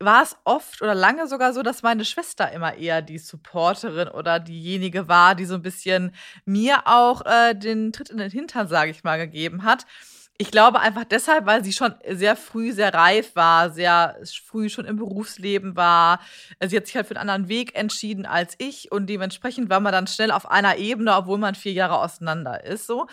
war 0.00 0.22
es 0.22 0.36
oft 0.44 0.80
oder 0.80 0.94
lange 0.94 1.26
sogar 1.28 1.52
so, 1.52 1.62
dass 1.62 1.82
meine 1.82 2.04
Schwester 2.04 2.50
immer 2.52 2.74
eher 2.74 3.02
die 3.02 3.18
Supporterin 3.18 4.08
oder 4.08 4.40
diejenige 4.40 5.08
war, 5.08 5.34
die 5.34 5.44
so 5.44 5.54
ein 5.54 5.62
bisschen 5.62 6.14
mir 6.46 6.86
auch 6.86 7.24
äh, 7.26 7.54
den 7.54 7.92
Tritt 7.92 8.08
in 8.08 8.16
den 8.16 8.30
Hintern, 8.30 8.66
sage 8.66 8.90
ich 8.90 9.04
mal, 9.04 9.18
gegeben 9.18 9.62
hat. 9.62 9.84
Ich 10.40 10.50
glaube 10.50 10.80
einfach 10.80 11.04
deshalb, 11.04 11.44
weil 11.44 11.62
sie 11.62 11.74
schon 11.74 11.92
sehr 12.08 12.34
früh 12.34 12.72
sehr 12.72 12.94
reif 12.94 13.36
war, 13.36 13.68
sehr 13.68 14.16
früh 14.46 14.70
schon 14.70 14.86
im 14.86 14.96
Berufsleben 14.96 15.76
war. 15.76 16.18
Sie 16.66 16.78
hat 16.78 16.86
sich 16.86 16.96
halt 16.96 17.06
für 17.06 17.14
einen 17.14 17.28
anderen 17.28 17.50
Weg 17.50 17.76
entschieden 17.76 18.24
als 18.24 18.54
ich 18.56 18.90
und 18.90 19.08
dementsprechend 19.08 19.68
war 19.68 19.80
man 19.80 19.92
dann 19.92 20.06
schnell 20.06 20.30
auf 20.30 20.50
einer 20.50 20.78
Ebene, 20.78 21.14
obwohl 21.14 21.36
man 21.36 21.54
vier 21.54 21.72
Jahre 21.72 21.98
auseinander 21.98 22.64
ist. 22.64 22.86
So. 22.86 23.06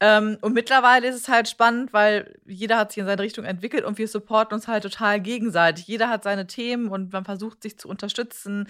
Ähm, 0.00 0.38
und 0.40 0.54
mittlerweile 0.54 1.06
ist 1.06 1.14
es 1.14 1.28
halt 1.28 1.48
spannend, 1.48 1.92
weil 1.92 2.36
jeder 2.46 2.78
hat 2.78 2.90
sich 2.90 2.98
in 2.98 3.06
seine 3.06 3.22
Richtung 3.22 3.44
entwickelt 3.44 3.84
und 3.84 3.96
wir 3.98 4.08
supporten 4.08 4.56
uns 4.56 4.66
halt 4.66 4.82
total 4.82 5.20
gegenseitig. 5.20 5.86
Jeder 5.86 6.08
hat 6.08 6.24
seine 6.24 6.48
Themen 6.48 6.88
und 6.88 7.12
man 7.12 7.24
versucht 7.24 7.62
sich 7.62 7.78
zu 7.78 7.88
unterstützen. 7.88 8.66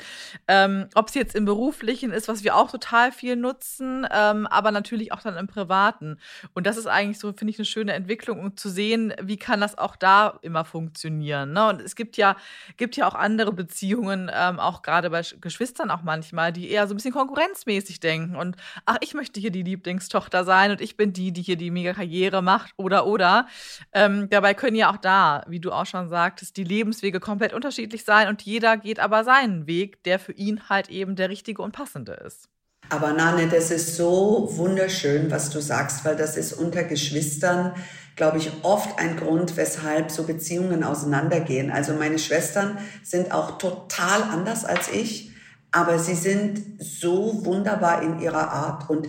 Ähm, 0.48 0.88
Ob 0.94 1.08
es 1.08 1.14
jetzt 1.14 1.34
im 1.34 1.46
Beruflichen 1.46 2.12
ist, 2.12 2.28
was 2.28 2.44
wir 2.44 2.56
auch 2.56 2.70
total 2.70 3.10
viel 3.10 3.36
nutzen, 3.36 4.06
ähm, 4.12 4.46
aber 4.48 4.70
natürlich 4.70 5.12
auch 5.12 5.22
dann 5.22 5.38
im 5.38 5.46
Privaten. 5.46 6.18
Und 6.52 6.66
das 6.66 6.76
ist 6.76 6.86
eigentlich 6.86 7.18
so, 7.18 7.32
finde 7.32 7.52
ich, 7.52 7.58
eine 7.58 7.64
schöne 7.64 7.94
Entwicklung, 7.94 8.01
um 8.38 8.56
zu 8.56 8.68
sehen, 8.68 9.14
wie 9.22 9.38
kann 9.38 9.60
das 9.60 9.78
auch 9.78 9.96
da 9.96 10.38
immer 10.42 10.64
funktionieren. 10.64 11.52
Ne? 11.52 11.68
Und 11.68 11.80
es 11.80 11.96
gibt 11.96 12.16
ja, 12.18 12.36
gibt 12.76 12.96
ja 12.96 13.08
auch 13.08 13.14
andere 13.14 13.52
Beziehungen, 13.52 14.30
ähm, 14.32 14.60
auch 14.60 14.82
gerade 14.82 15.08
bei 15.08 15.22
Geschwistern 15.40 15.90
auch 15.90 16.02
manchmal, 16.02 16.52
die 16.52 16.70
eher 16.70 16.86
so 16.86 16.94
ein 16.94 16.96
bisschen 16.96 17.12
konkurrenzmäßig 17.14 18.00
denken 18.00 18.36
und 18.36 18.56
ach, 18.84 18.98
ich 19.00 19.14
möchte 19.14 19.40
hier 19.40 19.50
die 19.50 19.62
Lieblingstochter 19.62 20.44
sein 20.44 20.72
und 20.72 20.80
ich 20.80 20.96
bin 20.96 21.12
die 21.12 21.22
die, 21.22 21.32
die 21.32 21.42
hier 21.42 21.56
die 21.56 21.70
mega 21.70 21.92
Karriere 21.92 22.42
macht 22.42 22.72
oder 22.76 23.06
oder. 23.06 23.46
Ähm, 23.92 24.28
dabei 24.30 24.54
können 24.54 24.76
ja 24.76 24.90
auch 24.90 24.96
da, 24.96 25.44
wie 25.46 25.60
du 25.60 25.70
auch 25.70 25.86
schon 25.86 26.08
sagtest, 26.08 26.56
die 26.56 26.64
Lebenswege 26.64 27.20
komplett 27.20 27.52
unterschiedlich 27.52 28.04
sein 28.04 28.28
und 28.28 28.42
jeder 28.42 28.76
geht 28.76 28.98
aber 28.98 29.24
seinen 29.24 29.66
Weg, 29.66 30.02
der 30.04 30.18
für 30.18 30.32
ihn 30.32 30.68
halt 30.68 30.88
eben 30.90 31.16
der 31.16 31.28
richtige 31.28 31.62
und 31.62 31.72
passende 31.72 32.12
ist. 32.12 32.51
Aber 32.88 33.12
Nane, 33.12 33.48
das 33.48 33.70
ist 33.70 33.96
so 33.96 34.50
wunderschön, 34.52 35.30
was 35.30 35.50
du 35.50 35.60
sagst, 35.60 36.04
weil 36.04 36.16
das 36.16 36.36
ist 36.36 36.52
unter 36.52 36.84
Geschwistern, 36.84 37.74
glaube 38.16 38.38
ich, 38.38 38.50
oft 38.62 38.98
ein 38.98 39.16
Grund, 39.16 39.56
weshalb 39.56 40.10
so 40.10 40.24
Beziehungen 40.24 40.84
auseinandergehen. 40.84 41.70
Also 41.70 41.94
meine 41.94 42.18
Schwestern 42.18 42.78
sind 43.02 43.32
auch 43.32 43.56
total 43.58 44.22
anders 44.24 44.64
als 44.64 44.88
ich, 44.92 45.30
aber 45.70 45.98
sie 45.98 46.14
sind 46.14 46.62
so 46.78 47.44
wunderbar 47.46 48.02
in 48.02 48.20
ihrer 48.20 48.50
Art 48.50 48.90
und 48.90 49.08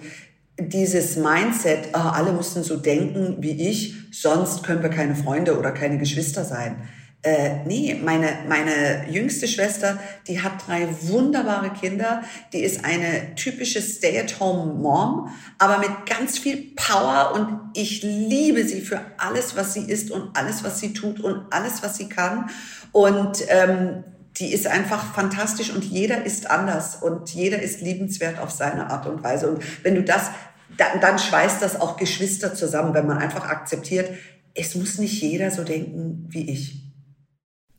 dieses 0.58 1.18
Mindset, 1.18 1.90
oh, 1.94 1.98
alle 1.98 2.32
müssen 2.32 2.64
so 2.64 2.78
denken 2.78 3.38
wie 3.40 3.70
ich, 3.70 3.96
sonst 4.12 4.64
können 4.64 4.84
wir 4.84 4.90
keine 4.90 5.16
Freunde 5.16 5.58
oder 5.58 5.72
keine 5.72 5.98
Geschwister 5.98 6.46
sein. 6.46 6.88
Äh, 7.26 7.64
nee, 7.66 7.98
meine, 8.04 8.40
meine 8.50 9.10
jüngste 9.10 9.48
Schwester, 9.48 9.98
die 10.28 10.42
hat 10.42 10.68
drei 10.68 10.90
wunderbare 11.04 11.70
Kinder. 11.70 12.22
Die 12.52 12.60
ist 12.60 12.84
eine 12.84 13.34
typische 13.36 13.82
Stay-at-home-Mom, 13.82 15.30
aber 15.58 15.78
mit 15.78 16.06
ganz 16.06 16.38
viel 16.38 16.74
Power 16.76 17.32
und 17.34 17.72
ich 17.76 18.04
liebe 18.04 18.66
sie 18.66 18.82
für 18.82 19.00
alles, 19.18 19.56
was 19.56 19.74
sie 19.74 19.90
ist 19.90 20.12
und 20.12 20.38
alles, 20.38 20.66
was 20.66 20.82
sie 20.82 20.92
tut 20.92 21.22
und 21.22 21.46
alles, 21.50 21.82
was 21.82 21.96
sie 21.96 22.10
kann. 22.10 22.50
Und 22.92 23.42
ähm, 23.48 24.04
die 24.36 24.52
ist 24.52 24.68
einfach 24.68 25.14
fantastisch 25.14 25.72
und 25.72 25.86
jeder 25.86 26.26
ist 26.26 26.52
anders 26.52 26.98
und 26.98 27.30
jeder 27.30 27.62
ist 27.62 27.80
liebenswert 27.80 28.38
auf 28.38 28.52
seine 28.52 28.90
Art 28.90 29.08
und 29.08 29.24
Weise. 29.24 29.50
Und 29.50 29.64
wenn 29.84 29.96
du 29.96 30.04
das, 30.04 30.30
dann, 30.76 31.00
dann 31.00 31.18
schweißt 31.18 31.62
das 31.62 31.80
auch 31.80 31.96
Geschwister 31.96 32.54
zusammen, 32.54 32.94
wenn 32.94 33.08
man 33.08 33.20
einfach 33.20 33.48
akzeptiert, 33.48 34.10
es 34.56 34.76
muss 34.76 34.98
nicht 34.98 35.22
jeder 35.22 35.52
so 35.52 35.64
denken 35.64 36.26
wie 36.28 36.52
ich. 36.52 36.93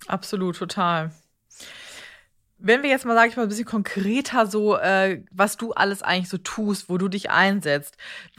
Absolut, 0.07 0.57
total. 0.57 1.13
Wenn 2.59 2.83
wir 2.83 2.91
jetzt 2.91 3.05
mal, 3.05 3.15
sage 3.15 3.31
ich 3.31 3.37
mal, 3.37 3.43
ein 3.43 3.49
bisschen 3.49 3.65
konkreter 3.65 4.47
so, 4.47 4.77
äh, 4.77 5.23
was 5.31 5.57
du 5.57 5.73
alles 5.73 6.03
eigentlich 6.03 6.29
so 6.29 6.39
tust, 6.39 6.89
wo 6.89 6.99
du 6.99 7.09
dich 7.09 7.31
einsetzt, 7.31 7.97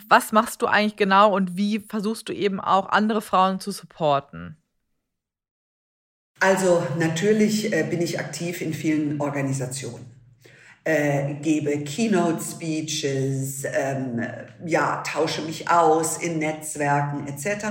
was 0.08 0.32
machst 0.32 0.62
du 0.62 0.68
eigentlich 0.68 0.96
genau 0.96 1.36
und 1.36 1.58
wie 1.58 1.80
versuchst 1.80 2.30
du 2.30 2.34
eben 2.34 2.60
auch 2.60 2.90
andere 2.90 3.22
Frauen 3.22 3.60
zu 3.60 3.72
supporten? 3.72 4.58
Also 6.40 6.86
natürlich 6.98 7.72
äh, 7.72 7.84
bin 7.84 8.02
ich 8.02 8.20
aktiv 8.20 8.62
in 8.62 8.74
vielen 8.74 9.22
Organisationen. 9.22 10.06
Äh, 10.84 11.36
gebe 11.42 11.84
Keynote 11.84 12.44
Speeches, 12.44 13.64
ähm, 13.66 14.24
ja, 14.66 15.02
tausche 15.02 15.42
mich 15.42 15.70
aus 15.70 16.18
in 16.18 16.38
Netzwerken 16.38 17.28
etc. 17.28 17.66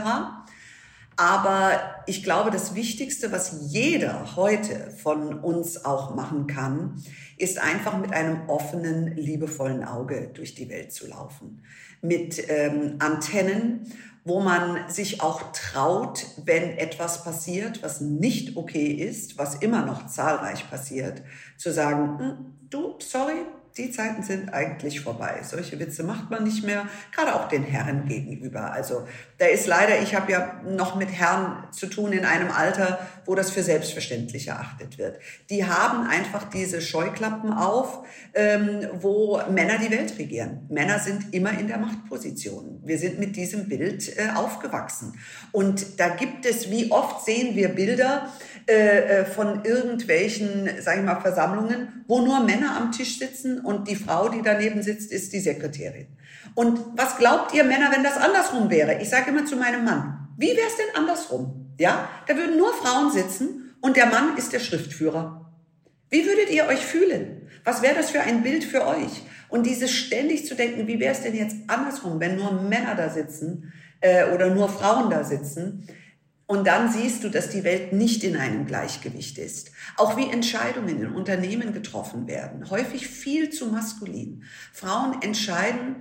Aber 1.16 1.80
ich 2.06 2.22
glaube, 2.22 2.50
das 2.50 2.74
Wichtigste, 2.74 3.30
was 3.30 3.56
jeder 3.72 4.36
heute 4.36 4.90
von 4.90 5.38
uns 5.40 5.84
auch 5.84 6.14
machen 6.14 6.46
kann, 6.46 7.02
ist 7.36 7.58
einfach 7.58 7.98
mit 7.98 8.12
einem 8.12 8.48
offenen, 8.48 9.16
liebevollen 9.16 9.84
Auge 9.84 10.30
durch 10.34 10.54
die 10.54 10.68
Welt 10.68 10.92
zu 10.92 11.06
laufen. 11.06 11.62
Mit 12.00 12.48
ähm, 12.48 12.96
Antennen 12.98 13.86
wo 14.24 14.40
man 14.40 14.88
sich 14.88 15.20
auch 15.20 15.52
traut, 15.52 16.26
wenn 16.44 16.78
etwas 16.78 17.24
passiert, 17.24 17.82
was 17.82 18.00
nicht 18.00 18.56
okay 18.56 18.86
ist, 18.86 19.36
was 19.36 19.56
immer 19.56 19.84
noch 19.84 20.06
zahlreich 20.06 20.68
passiert, 20.70 21.22
zu 21.58 21.72
sagen, 21.72 22.18
hm, 22.18 22.54
du, 22.70 22.94
sorry, 23.00 23.44
die 23.76 23.90
Zeiten 23.90 24.22
sind 24.22 24.54
eigentlich 24.54 25.00
vorbei. 25.00 25.40
Solche 25.42 25.78
Witze 25.80 26.04
macht 26.04 26.30
man 26.30 26.44
nicht 26.44 26.64
mehr, 26.64 26.86
gerade 27.12 27.34
auch 27.34 27.48
den 27.48 27.64
Herren 27.64 28.06
gegenüber. 28.06 28.72
Also 28.72 29.06
da 29.38 29.46
ist 29.46 29.66
leider, 29.66 30.00
ich 30.00 30.14
habe 30.14 30.30
ja 30.30 30.60
noch 30.64 30.94
mit 30.94 31.10
Herren 31.10 31.64
zu 31.72 31.88
tun 31.88 32.12
in 32.12 32.24
einem 32.24 32.52
Alter, 32.52 33.00
wo 33.24 33.34
das 33.34 33.50
für 33.50 33.64
selbstverständlich 33.64 34.46
erachtet 34.46 34.96
wird. 34.96 35.18
Die 35.50 35.66
haben 35.66 36.06
einfach 36.06 36.44
diese 36.50 36.80
Scheuklappen 36.80 37.52
auf, 37.52 38.06
ähm, 38.34 38.86
wo 39.00 39.40
Männer 39.50 39.78
die 39.78 39.90
Welt 39.90 40.18
regieren. 40.18 40.66
Männer 40.68 41.00
sind 41.00 41.34
immer 41.34 41.58
in 41.58 41.66
der 41.66 41.78
Machtposition. 41.78 42.80
Wir 42.84 42.98
sind 42.98 43.18
mit 43.18 43.34
diesem 43.34 43.68
Bild 43.68 44.16
äh, 44.16 44.30
aufgewachsen. 44.36 45.18
Und 45.50 45.98
da 45.98 46.10
gibt 46.10 46.46
es, 46.46 46.70
wie 46.70 46.92
oft 46.92 47.24
sehen 47.24 47.56
wir 47.56 47.70
Bilder, 47.70 48.32
äh, 48.66 49.24
von 49.24 49.64
irgendwelchen, 49.64 50.70
sage 50.80 51.00
ich 51.00 51.04
mal, 51.04 51.20
Versammlungen, 51.20 52.04
wo 52.06 52.20
nur 52.20 52.40
Männer 52.40 52.76
am 52.76 52.92
Tisch 52.92 53.18
sitzen 53.18 53.60
und 53.60 53.88
die 53.88 53.96
Frau, 53.96 54.28
die 54.28 54.42
daneben 54.42 54.82
sitzt, 54.82 55.12
ist 55.12 55.32
die 55.32 55.40
Sekretärin. 55.40 56.06
Und 56.54 56.80
was 56.96 57.16
glaubt 57.18 57.54
ihr 57.54 57.64
Männer, 57.64 57.90
wenn 57.92 58.02
das 58.02 58.16
andersrum 58.16 58.70
wäre? 58.70 59.00
Ich 59.00 59.10
sage 59.10 59.30
immer 59.30 59.44
zu 59.44 59.56
meinem 59.56 59.84
Mann, 59.84 60.28
wie 60.38 60.48
wäre 60.48 60.66
es 60.66 60.76
denn 60.76 60.96
andersrum? 60.96 61.74
Ja, 61.78 62.08
da 62.26 62.36
würden 62.36 62.56
nur 62.56 62.72
Frauen 62.72 63.10
sitzen 63.10 63.74
und 63.80 63.96
der 63.96 64.06
Mann 64.06 64.36
ist 64.36 64.52
der 64.52 64.60
Schriftführer. 64.60 65.52
Wie 66.10 66.24
würdet 66.26 66.50
ihr 66.50 66.66
euch 66.66 66.84
fühlen? 66.84 67.48
Was 67.64 67.82
wäre 67.82 67.94
das 67.94 68.10
für 68.10 68.20
ein 68.20 68.42
Bild 68.42 68.64
für 68.64 68.86
euch? 68.86 69.24
Und 69.48 69.66
dieses 69.66 69.90
ständig 69.90 70.46
zu 70.46 70.54
denken, 70.54 70.86
wie 70.86 71.00
wäre 71.00 71.12
es 71.12 71.22
denn 71.22 71.34
jetzt 71.34 71.56
andersrum, 71.66 72.20
wenn 72.20 72.36
nur 72.36 72.52
Männer 72.52 72.94
da 72.94 73.08
sitzen 73.08 73.72
äh, 74.00 74.32
oder 74.32 74.50
nur 74.50 74.68
Frauen 74.68 75.10
da 75.10 75.24
sitzen? 75.24 75.88
Und 76.54 76.68
dann 76.68 76.88
siehst 76.88 77.24
du, 77.24 77.30
dass 77.30 77.50
die 77.50 77.64
Welt 77.64 77.92
nicht 77.92 78.22
in 78.22 78.36
einem 78.36 78.64
Gleichgewicht 78.64 79.38
ist. 79.38 79.72
Auch 79.96 80.16
wie 80.16 80.30
Entscheidungen 80.30 81.02
in 81.02 81.10
Unternehmen 81.10 81.72
getroffen 81.72 82.28
werden. 82.28 82.70
Häufig 82.70 83.08
viel 83.08 83.50
zu 83.50 83.66
maskulin. 83.66 84.44
Frauen 84.72 85.20
entscheiden 85.20 85.96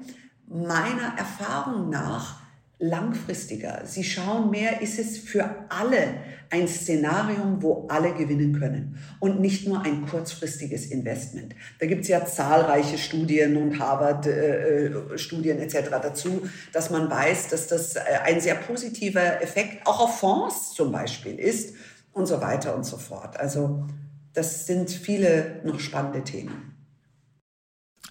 meiner 0.48 1.17
Erfahrung 1.17 1.89
nach 1.89 2.42
langfristiger. 2.83 3.83
Sie 3.85 4.03
schauen 4.03 4.51
mehr, 4.51 4.81
ist 4.81 4.99
es 4.99 5.17
für 5.17 5.49
alle 5.69 6.15
ein 6.49 6.67
Szenarium, 6.67 7.63
wo 7.63 7.87
alle 7.87 8.13
gewinnen 8.13 8.59
können 8.59 8.99
und 9.19 9.39
nicht 9.39 9.65
nur 9.67 9.81
ein 9.83 10.05
kurzfristiges 10.05 10.87
Investment. 10.87 11.55
Da 11.79 11.85
gibt 11.85 12.01
es 12.01 12.09
ja 12.09 12.25
zahlreiche 12.25 12.97
Studien 12.97 13.55
und 13.55 13.79
Harvard-Studien 13.79 15.59
äh, 15.59 15.63
etc. 15.63 15.89
dazu, 15.91 16.41
dass 16.73 16.89
man 16.89 17.09
weiß, 17.09 17.47
dass 17.47 17.67
das 17.67 17.95
äh, 17.95 18.01
ein 18.25 18.41
sehr 18.41 18.55
positiver 18.55 19.41
Effekt 19.41 19.87
auch 19.87 20.01
auf 20.01 20.19
Fonds 20.19 20.73
zum 20.73 20.91
Beispiel 20.91 21.39
ist 21.39 21.75
und 22.11 22.25
so 22.25 22.41
weiter 22.41 22.75
und 22.75 22.83
so 22.83 22.97
fort. 22.97 23.39
Also 23.39 23.85
das 24.33 24.67
sind 24.67 24.91
viele 24.91 25.61
noch 25.63 25.79
spannende 25.79 26.23
Themen. 26.23 26.73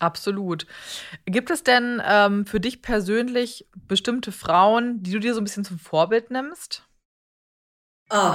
Absolut. 0.01 0.67
Gibt 1.27 1.51
es 1.51 1.63
denn 1.63 2.03
ähm, 2.05 2.47
für 2.47 2.61
dich 2.61 2.83
persönlich 2.83 3.67
bestimmte 3.87 4.33
Frauen, 4.33 5.03
die 5.03 5.13
du 5.13 5.21
dir 5.21 5.35
so 5.35 5.41
ein 5.41 5.45
bisschen 5.45 5.65
zum 5.65 5.79
Vorbild 5.79 6.31
nimmst? 6.31 6.85
Oh, 8.11 8.35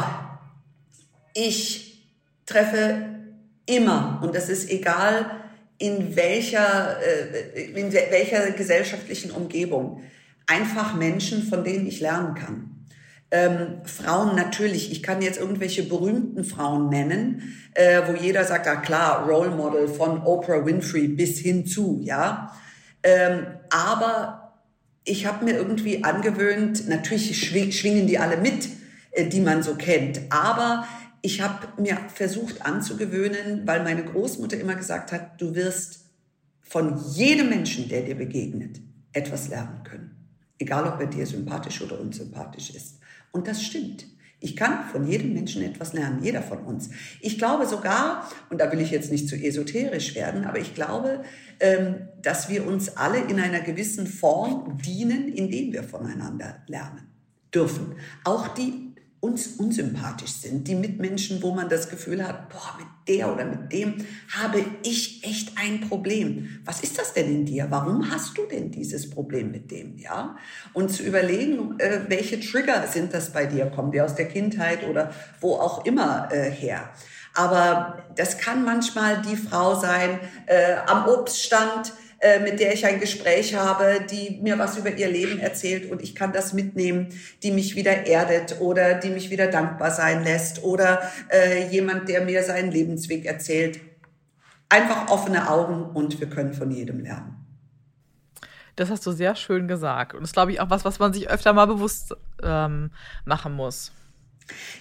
ich 1.34 2.08
treffe 2.46 3.20
immer, 3.66 4.20
und 4.24 4.34
das 4.34 4.50
ist 4.50 4.70
egal, 4.70 5.44
in 5.78 6.16
welcher, 6.16 7.00
äh, 7.02 7.66
in 7.72 7.92
welcher 7.92 8.52
gesellschaftlichen 8.52 9.32
Umgebung, 9.32 10.02
einfach 10.48 10.96
Menschen, 10.96 11.44
von 11.44 11.64
denen 11.64 11.86
ich 11.86 12.00
lernen 12.00 12.34
kann. 12.34 12.77
Ähm, 13.30 13.82
Frauen 13.84 14.36
natürlich, 14.36 14.92
ich 14.92 15.04
kann 15.04 15.22
jetzt 15.22 15.38
irgendwelche 15.40 15.84
berühmten 15.84 16.46
Frauen 16.46 16.90
nennen, 16.90 17.54
äh, 17.74 18.02
wo 18.08 18.16
jeder 18.16 18.46
sagt, 18.46 18.68
ah 18.68 18.78
klar, 18.78 19.28
Role 19.28 19.50
Model 19.52 19.88
von 19.90 20.22
Oprah 20.24 20.66
Winfrey 20.66 21.10
bis 21.10 21.40
hin 21.40 21.66
zu, 21.66 22.00
ja. 22.04 22.54
Ähm, 23.04 23.48
aber 23.70 24.54
ich 25.04 25.26
habe 25.26 25.44
mir 25.44 25.58
irgendwie 25.58 26.04
angewöhnt, 26.04 26.88
natürlich 26.88 27.38
schwingen 27.78 28.08
die 28.08 28.18
alle 28.18 28.38
mit, 28.38 28.70
äh, 29.12 29.28
die 29.28 29.42
man 29.42 29.62
so 29.62 29.76
kennt, 29.76 30.22
aber 30.30 30.88
ich 31.22 31.42
habe 31.42 31.68
mir 31.82 31.98
versucht 32.14 32.66
anzugewöhnen, 32.66 33.68
weil 33.68 33.84
meine 33.84 34.06
Großmutter 34.06 34.58
immer 34.58 34.76
gesagt 34.76 35.12
hat, 35.12 35.42
du 35.42 35.56
wirst 35.56 36.06
von 36.62 36.98
jedem 37.14 37.50
Menschen, 37.50 37.90
der 37.90 38.04
dir 38.04 38.16
begegnet, 38.16 38.80
etwas 39.12 39.50
lernen 39.50 39.84
können. 39.84 40.16
Egal, 40.60 40.86
ob 40.86 41.00
er 41.00 41.08
dir 41.08 41.26
sympathisch 41.26 41.82
oder 41.82 42.00
unsympathisch 42.00 42.70
ist. 42.70 42.97
Und 43.38 43.48
das 43.48 43.62
stimmt. 43.62 44.08
Ich 44.40 44.56
kann 44.56 44.86
von 44.92 45.08
jedem 45.08 45.34
Menschen 45.34 45.62
etwas 45.62 45.94
lernen, 45.94 46.24
jeder 46.24 46.42
von 46.42 46.58
uns. 46.60 46.90
Ich 47.22 47.38
glaube 47.38 47.68
sogar, 47.68 48.28
und 48.50 48.60
da 48.60 48.72
will 48.72 48.82
ich 48.82 48.90
jetzt 48.90 49.12
nicht 49.12 49.30
zu 49.30 49.36
esoterisch 49.36 50.16
werden, 50.16 50.46
aber 50.46 50.58
ich 50.58 50.74
glaube, 50.74 51.24
ähm, 51.60 52.08
dass 52.24 52.50
wir 52.50 52.66
uns 52.66 52.98
alle 52.98 53.20
in 53.20 53.40
einer 53.40 53.60
gewissen 53.60 54.08
Form 54.08 54.80
dienen, 54.80 55.28
indem 55.28 55.72
wir 55.72 55.84
voneinander 55.84 56.64
lernen 56.66 57.08
dürfen. 57.54 57.94
Auch 58.24 58.48
die 58.48 58.87
uns 59.20 59.48
unsympathisch 59.58 60.32
sind, 60.32 60.68
die 60.68 60.76
Mitmenschen, 60.76 61.42
wo 61.42 61.52
man 61.52 61.70
das 61.70 61.90
Gefühl 61.90 62.26
hat, 62.26 62.50
boah, 62.50 62.76
mit 62.78 62.88
der 63.08 63.34
oder 63.34 63.46
mit 63.46 63.72
dem 63.72 64.06
habe 64.32 64.64
ich 64.84 65.24
echt 65.24 65.58
ein 65.58 65.82
Problem. 65.82 66.62
Was 66.66 66.82
ist 66.82 67.00
das 67.00 67.14
denn 67.14 67.28
in 67.28 67.46
dir? 67.46 67.68
Warum 67.70 68.12
hast 68.12 68.38
du 68.38 68.46
denn 68.46 68.70
dieses 68.70 69.10
Problem 69.10 69.52
mit 69.52 69.72
dem? 69.72 69.98
Ja? 69.98 70.38
Und 70.74 70.92
zu 70.92 71.02
überlegen, 71.02 71.80
äh, 71.80 72.02
welche 72.08 72.40
Trigger 72.40 72.86
sind 72.88 73.14
das 73.14 73.32
bei 73.32 73.48
dir? 73.48 73.66
Kommen 73.68 73.92
die 73.92 74.02
aus 74.02 74.16
der 74.16 74.28
Kindheit 74.28 74.88
oder 74.88 75.12
wo 75.42 75.56
auch 75.56 75.86
immer 75.86 76.30
äh, 76.32 76.52
her? 76.52 76.92
Aber 77.34 78.04
das 78.16 78.38
kann 78.38 78.66
manchmal 78.66 79.22
die 79.22 79.36
Frau 79.36 79.80
sein 79.80 80.20
äh, 80.46 80.76
am 80.86 81.08
Obststand, 81.08 81.94
äh, 82.20 82.40
mit 82.40 82.60
der 82.60 82.74
ich 82.74 82.86
ein 82.86 83.00
Gespräch 83.00 83.56
habe, 83.56 84.02
die 84.10 84.40
mir 84.42 84.58
was 84.58 84.76
über 84.78 84.92
ihr 84.92 85.08
Leben 85.08 85.40
erzählt 85.40 85.92
und 85.92 86.02
ich 86.02 86.16
kann 86.16 86.34
das 86.34 86.52
mitnehmen, 86.52 87.10
die 87.44 87.52
mich 87.52 87.76
wieder 87.76 88.08
erdet 88.08 88.60
oder 88.60 88.96
die 88.96 89.10
mich 89.10 89.30
wieder 89.30 89.48
dankbar 89.48 89.92
sein 89.92 90.24
lässt 90.24 90.64
oder 90.64 91.02
äh, 91.30 91.68
jemand, 91.70 92.10
der 92.10 92.22
mir 92.22 92.42
seinen 92.44 92.72
Lebensweg 92.72 93.26
erzählt. 93.26 93.80
Einfach 94.70 95.10
offene 95.10 95.50
Augen 95.50 95.84
und 95.84 96.20
wir 96.20 96.28
können 96.28 96.54
von 96.54 96.72
jedem 96.72 97.02
lernen. 97.02 97.36
Das 98.76 98.90
hast 98.90 99.06
du 99.06 99.12
sehr 99.12 99.36
schön 99.36 99.68
gesagt. 99.68 100.14
Und 100.14 100.22
das 100.22 100.34
glaube 100.34 100.52
ich 100.52 100.60
auch 100.60 100.70
was, 100.70 100.86
was 100.86 101.00
man 101.00 101.14
sich 101.14 101.30
öfter 101.30 101.54
mal 101.54 101.68
bewusst 101.68 102.16
ähm, 102.42 102.92
machen 103.26 103.54
muss. 103.54 103.92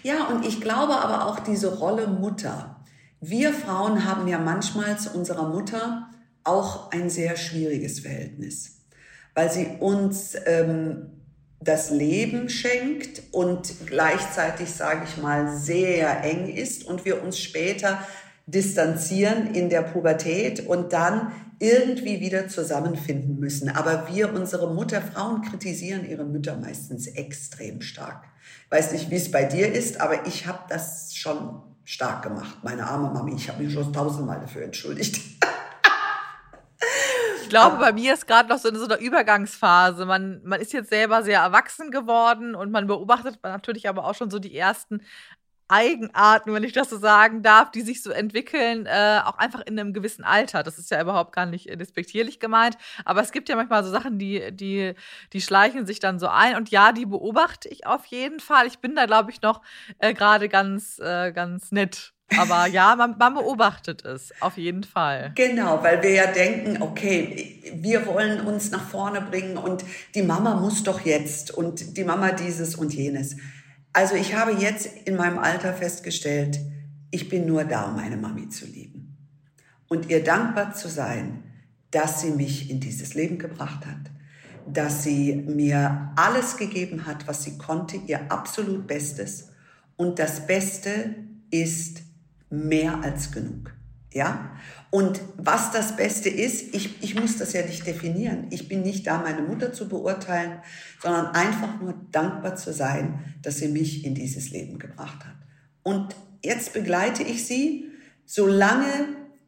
Ja, 0.03 0.25
und 0.27 0.47
ich 0.47 0.61
glaube 0.61 0.97
aber 0.97 1.27
auch 1.27 1.41
diese 1.41 1.79
Rolle 1.79 2.07
Mutter. 2.07 2.77
Wir 3.21 3.53
Frauen 3.53 4.05
haben 4.05 4.29
ja 4.29 4.39
manchmal 4.39 4.99
zu 4.99 5.11
unserer 5.11 5.49
Mutter 5.49 6.09
auch 6.47 6.91
ein 6.93 7.11
sehr 7.11 7.37
schwieriges 7.37 8.01
Verhältnis, 8.01 8.83
weil 9.35 9.51
sie 9.51 9.67
uns 9.81 10.37
ähm, 10.47 11.11
das 11.61 11.91
Leben 11.91 12.49
schenkt 12.49 13.23
und 13.33 13.87
gleichzeitig, 13.87 14.71
sage 14.71 15.07
ich 15.09 15.21
mal, 15.21 15.57
sehr 15.57 16.23
eng 16.23 16.49
ist 16.49 16.85
und 16.85 17.05
wir 17.05 17.23
uns 17.23 17.39
später 17.39 17.99
distanzieren 18.47 19.55
in 19.55 19.69
der 19.69 19.83
Pubertät 19.83 20.67
und 20.67 20.93
dann 20.93 21.33
irgendwie 21.59 22.21
wieder 22.21 22.49
zusammenfinden 22.49 23.41
müssen. 23.41 23.71
Aber 23.71 24.09
wir, 24.13 24.33
unsere 24.33 24.73
Mutter, 24.73 25.01
Frauen 25.01 25.43
kritisieren 25.43 26.09
ihre 26.09 26.25
Mütter 26.25 26.57
meistens 26.57 27.07
extrem 27.07 27.81
stark. 27.81 28.25
Ich 28.67 28.71
weiß 28.71 28.93
nicht, 28.93 29.11
wie 29.11 29.17
es 29.17 29.31
bei 29.31 29.45
dir 29.45 29.73
ist, 29.73 30.01
aber 30.01 30.27
ich 30.27 30.47
habe 30.47 30.61
das 30.69 31.15
schon 31.15 31.63
stark 31.85 32.23
gemacht. 32.23 32.59
Meine 32.63 32.87
arme 32.87 33.13
Mami, 33.13 33.35
ich 33.35 33.49
habe 33.49 33.63
mich 33.63 33.73
schon 33.73 33.93
tausendmal 33.93 34.41
dafür 34.41 34.63
entschuldigt. 34.63 35.21
Ich 37.47 37.51
glaube, 37.51 37.77
bei 37.77 37.93
mir 37.93 38.13
ist 38.13 38.27
gerade 38.27 38.49
noch 38.49 38.59
so 38.59 38.69
in 38.69 38.75
so 38.75 38.87
einer 38.87 38.99
Übergangsphase. 38.99 40.05
Man, 40.05 40.41
man 40.43 40.61
ist 40.61 40.73
jetzt 40.73 40.91
selber 40.91 41.23
sehr 41.23 41.39
erwachsen 41.39 41.93
geworden 41.93 42.57
und 42.57 42.73
man 42.73 42.89
beobachtet 42.89 43.39
natürlich 43.45 43.89
aber 43.89 44.05
auch 44.05 44.17
schon 44.17 44.33
so 44.33 44.41
die 44.41 44.57
ersten 44.57 45.01
Eigenarten, 45.69 46.53
wenn 46.53 46.65
ich 46.65 46.73
das 46.73 46.91
so 46.91 46.99
sagen 46.99 47.45
darf, 47.45 47.71
die 47.71 47.83
sich 47.83 48.03
so 48.03 48.11
entwickeln, 48.11 48.87
äh, 48.87 49.21
auch 49.25 49.39
einfach 49.39 49.61
in 49.61 49.79
einem 49.79 49.93
gewissen 49.93 50.25
Alter. 50.25 50.65
Das 50.65 50.77
ist 50.77 50.91
ja 50.91 51.01
überhaupt 51.01 51.33
gar 51.33 51.47
nicht 51.47 51.69
despektierlich 51.81 52.41
gemeint, 52.41 52.77
aber 53.05 53.23
es 53.23 53.31
gibt 53.31 53.49
ja 53.49 53.55
manchmal 53.55 53.85
so 53.85 53.93
Sachen, 53.93 54.19
die, 54.19 54.51
die, 54.51 54.95
die 55.33 55.41
schleichen 55.41 55.87
sich 55.87 56.01
dann 56.01 56.19
so 56.19 56.27
ein. 56.27 56.57
Und 56.57 56.71
ja, 56.71 56.91
die 56.91 57.07
beobachte 57.07 57.69
ich 57.69 57.87
auf 57.87 58.07
jeden 58.07 58.41
Fall. 58.41 58.67
Ich 58.67 58.81
bin 58.81 58.97
da, 58.97 59.07
glaube 59.07 59.31
ich, 59.31 59.41
noch 59.41 59.63
äh, 60.01 60.15
gerade 60.15 60.49
ganz, 60.49 60.99
äh, 60.99 61.31
ganz 61.31 61.71
nett 61.71 62.16
aber 62.37 62.67
ja, 62.67 62.97
man, 62.97 63.17
man, 63.19 63.35
beobachtet 63.35 64.05
es 64.05 64.33
auf 64.41 64.57
jeden 64.57 64.85
Fall. 64.85 65.33
Genau, 65.35 65.83
weil 65.83 66.03
wir 66.03 66.11
ja 66.11 66.27
denken, 66.27 66.83
okay, 66.83 67.63
wir 67.77 68.07
wollen 68.07 68.41
uns 68.41 68.71
nach 68.71 68.89
vorne 68.89 69.21
bringen 69.21 69.57
und 69.57 69.85
die 70.15 70.23
Mama 70.23 70.55
muss 70.55 70.83
doch 70.83 71.01
jetzt 71.01 71.53
und 71.53 71.97
die 71.97 72.05
Mama 72.05 72.33
dieses 72.33 72.75
und 72.75 72.93
jenes. 72.93 73.37
Also 73.93 74.15
ich 74.15 74.35
habe 74.35 74.53
jetzt 74.53 74.87
in 75.05 75.17
meinem 75.17 75.39
Alter 75.39 75.73
festgestellt, 75.73 76.59
ich 77.11 77.29
bin 77.29 77.47
nur 77.47 77.65
da, 77.65 77.85
um 77.85 77.97
meine 77.97 78.17
Mami 78.17 78.49
zu 78.49 78.67
lieben 78.67 79.17
und 79.89 80.11
ihr 80.11 80.23
dankbar 80.23 80.75
zu 80.75 80.89
sein, 80.89 81.45
dass 81.91 82.21
sie 82.21 82.31
mich 82.31 82.71
in 82.71 82.81
dieses 82.81 83.15
Leben 83.15 83.39
gebracht 83.39 83.87
hat, 83.87 84.11
dass 84.67 85.05
sie 85.05 85.35
mir 85.35 86.13
alles 86.17 86.57
gegeben 86.57 87.07
hat, 87.07 87.29
was 87.29 87.45
sie 87.45 87.57
konnte, 87.57 87.97
ihr 87.97 88.33
absolut 88.33 88.87
Bestes. 88.87 89.51
Und 89.97 90.19
das 90.19 90.47
Beste 90.47 91.15
ist 91.51 92.03
mehr 92.51 93.03
als 93.03 93.33
genug. 93.33 93.75
Ja? 94.13 94.57
Und 94.91 95.21
was 95.37 95.73
das 95.73 95.97
Beste 95.97 96.29
ist, 96.29 96.75
ich, 96.75 97.03
ich 97.03 97.15
muss 97.21 97.39
das 97.39 97.53
ja 97.53 97.63
nicht 97.63 97.87
definieren. 97.87 98.47
Ich 98.51 98.69
bin 98.69 98.83
nicht 98.83 99.07
da, 99.07 99.21
meine 99.21 99.43
Mutter 99.43 99.73
zu 99.73 99.89
beurteilen, 99.89 100.61
sondern 101.03 101.27
einfach 101.35 101.81
nur 101.81 101.95
dankbar 102.13 102.57
zu 102.57 102.73
sein, 102.73 103.37
dass 103.43 103.59
sie 103.59 103.69
mich 103.69 104.05
in 104.05 104.15
dieses 104.15 104.51
Leben 104.51 104.79
gebracht 104.79 105.25
hat. 105.25 105.37
Und 105.83 106.15
jetzt 106.43 106.73
begleite 106.73 107.23
ich 107.23 107.47
sie, 107.47 107.91
solange 108.25 108.87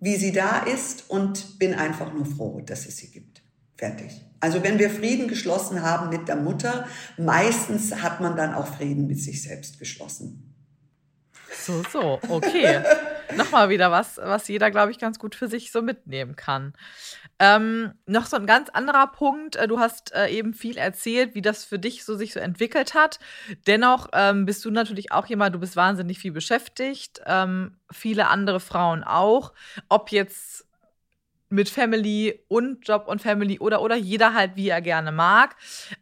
wie 0.01 0.17
sie 0.17 0.33
da 0.33 0.59
ist 0.61 1.09
und 1.09 1.59
bin 1.59 1.75
einfach 1.75 2.13
nur 2.13 2.27
froh, 2.27 2.61
dass 2.61 2.87
es 2.87 2.99
sie 2.99 3.11
gibt. 3.11 3.43
Fertig. 3.77 4.25
Also 4.41 4.63
wenn 4.63 4.79
wir 4.79 4.91
Frieden 4.91 5.29
geschlossen 5.29 5.83
haben 5.83 6.11
mit 6.11 6.29
der 6.29 6.37
Mutter, 6.37 6.87
meistens 7.17 8.03
hat 8.03 8.21
man 8.21 8.37
dann 8.37 8.55
auch 8.55 8.67
Frieden 8.67 9.07
mit 9.07 9.21
sich 9.21 9.43
selbst 9.43 9.79
geschlossen. 9.79 10.48
So, 11.69 11.83
so, 11.93 12.19
okay. 12.31 12.83
Nochmal 13.37 13.69
wieder 13.69 13.91
was, 13.91 14.17
was 14.17 14.49
jeder, 14.49 14.71
glaube 14.71 14.91
ich, 14.91 14.99
ganz 14.99 15.19
gut 15.19 15.35
für 15.35 15.49
sich 15.49 15.71
so 15.71 15.83
mitnehmen 15.83 16.35
kann. 16.35 16.73
Ähm, 17.39 17.93
noch 18.07 18.25
so 18.25 18.37
ein 18.37 18.47
ganz 18.47 18.71
anderer 18.71 19.07
Punkt. 19.09 19.57
Äh, 19.57 19.69
du 19.69 19.79
hast 19.79 20.15
äh, 20.15 20.29
eben 20.29 20.55
viel 20.55 20.79
erzählt, 20.79 21.35
wie 21.35 21.43
das 21.43 21.67
für 21.67 21.79
dich 21.79 22.07
so 22.07 22.17
sich 22.17 22.33
so 22.33 22.41
entwickelt 22.41 22.95
hat. 22.95 23.19
Dennoch 23.67 24.09
ähm, 24.15 24.47
bist 24.47 24.65
du 24.65 24.71
natürlich 24.71 25.13
auch 25.13 25.27
jemand, 25.27 25.55
du 25.55 25.59
bist 25.59 25.77
wahnsinnig 25.77 26.19
viel 26.19 26.33
beschäftigt. 26.33 27.21
Ähm, 27.27 27.77
viele 27.93 28.29
andere 28.29 28.61
Frauen 28.61 29.05
auch. 29.05 29.53
Ob 29.91 30.11
jetzt 30.11 30.68
mit 31.51 31.69
Family 31.69 32.45
und 32.49 32.87
Job 32.87 33.07
und 33.09 33.23
Family 33.23 33.59
oder 33.59 33.81
oder 33.83 33.97
jeder 33.97 34.35
halt 34.35 34.57
wie 34.57 34.69
er 34.69 34.81
gerne 34.81 35.13
mag. 35.13 35.57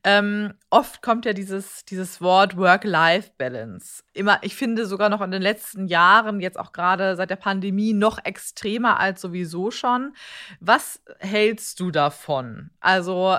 Ähm, 0.04 0.54
oft 0.70 1.02
kommt 1.02 1.24
ja 1.24 1.32
dieses 1.32 1.84
dieses 1.84 2.20
Wort 2.20 2.56
Work-Life-Balance. 2.56 4.02
Immer, 4.12 4.38
ich 4.42 4.56
finde 4.56 4.86
sogar 4.86 5.08
noch 5.08 5.20
in 5.20 5.30
den 5.30 5.42
letzten 5.42 5.86
Jahren, 5.86 6.40
jetzt 6.40 6.58
auch 6.58 6.72
gerade 6.72 7.16
seit 7.16 7.30
der 7.30 7.36
Pandemie, 7.36 7.92
noch 7.92 8.24
extremer 8.24 8.98
als 8.98 9.20
sowieso 9.20 9.70
schon. 9.70 10.14
Was 10.60 11.02
hältst 11.18 11.80
du 11.80 11.90
davon? 11.90 12.70
Also 12.80 13.38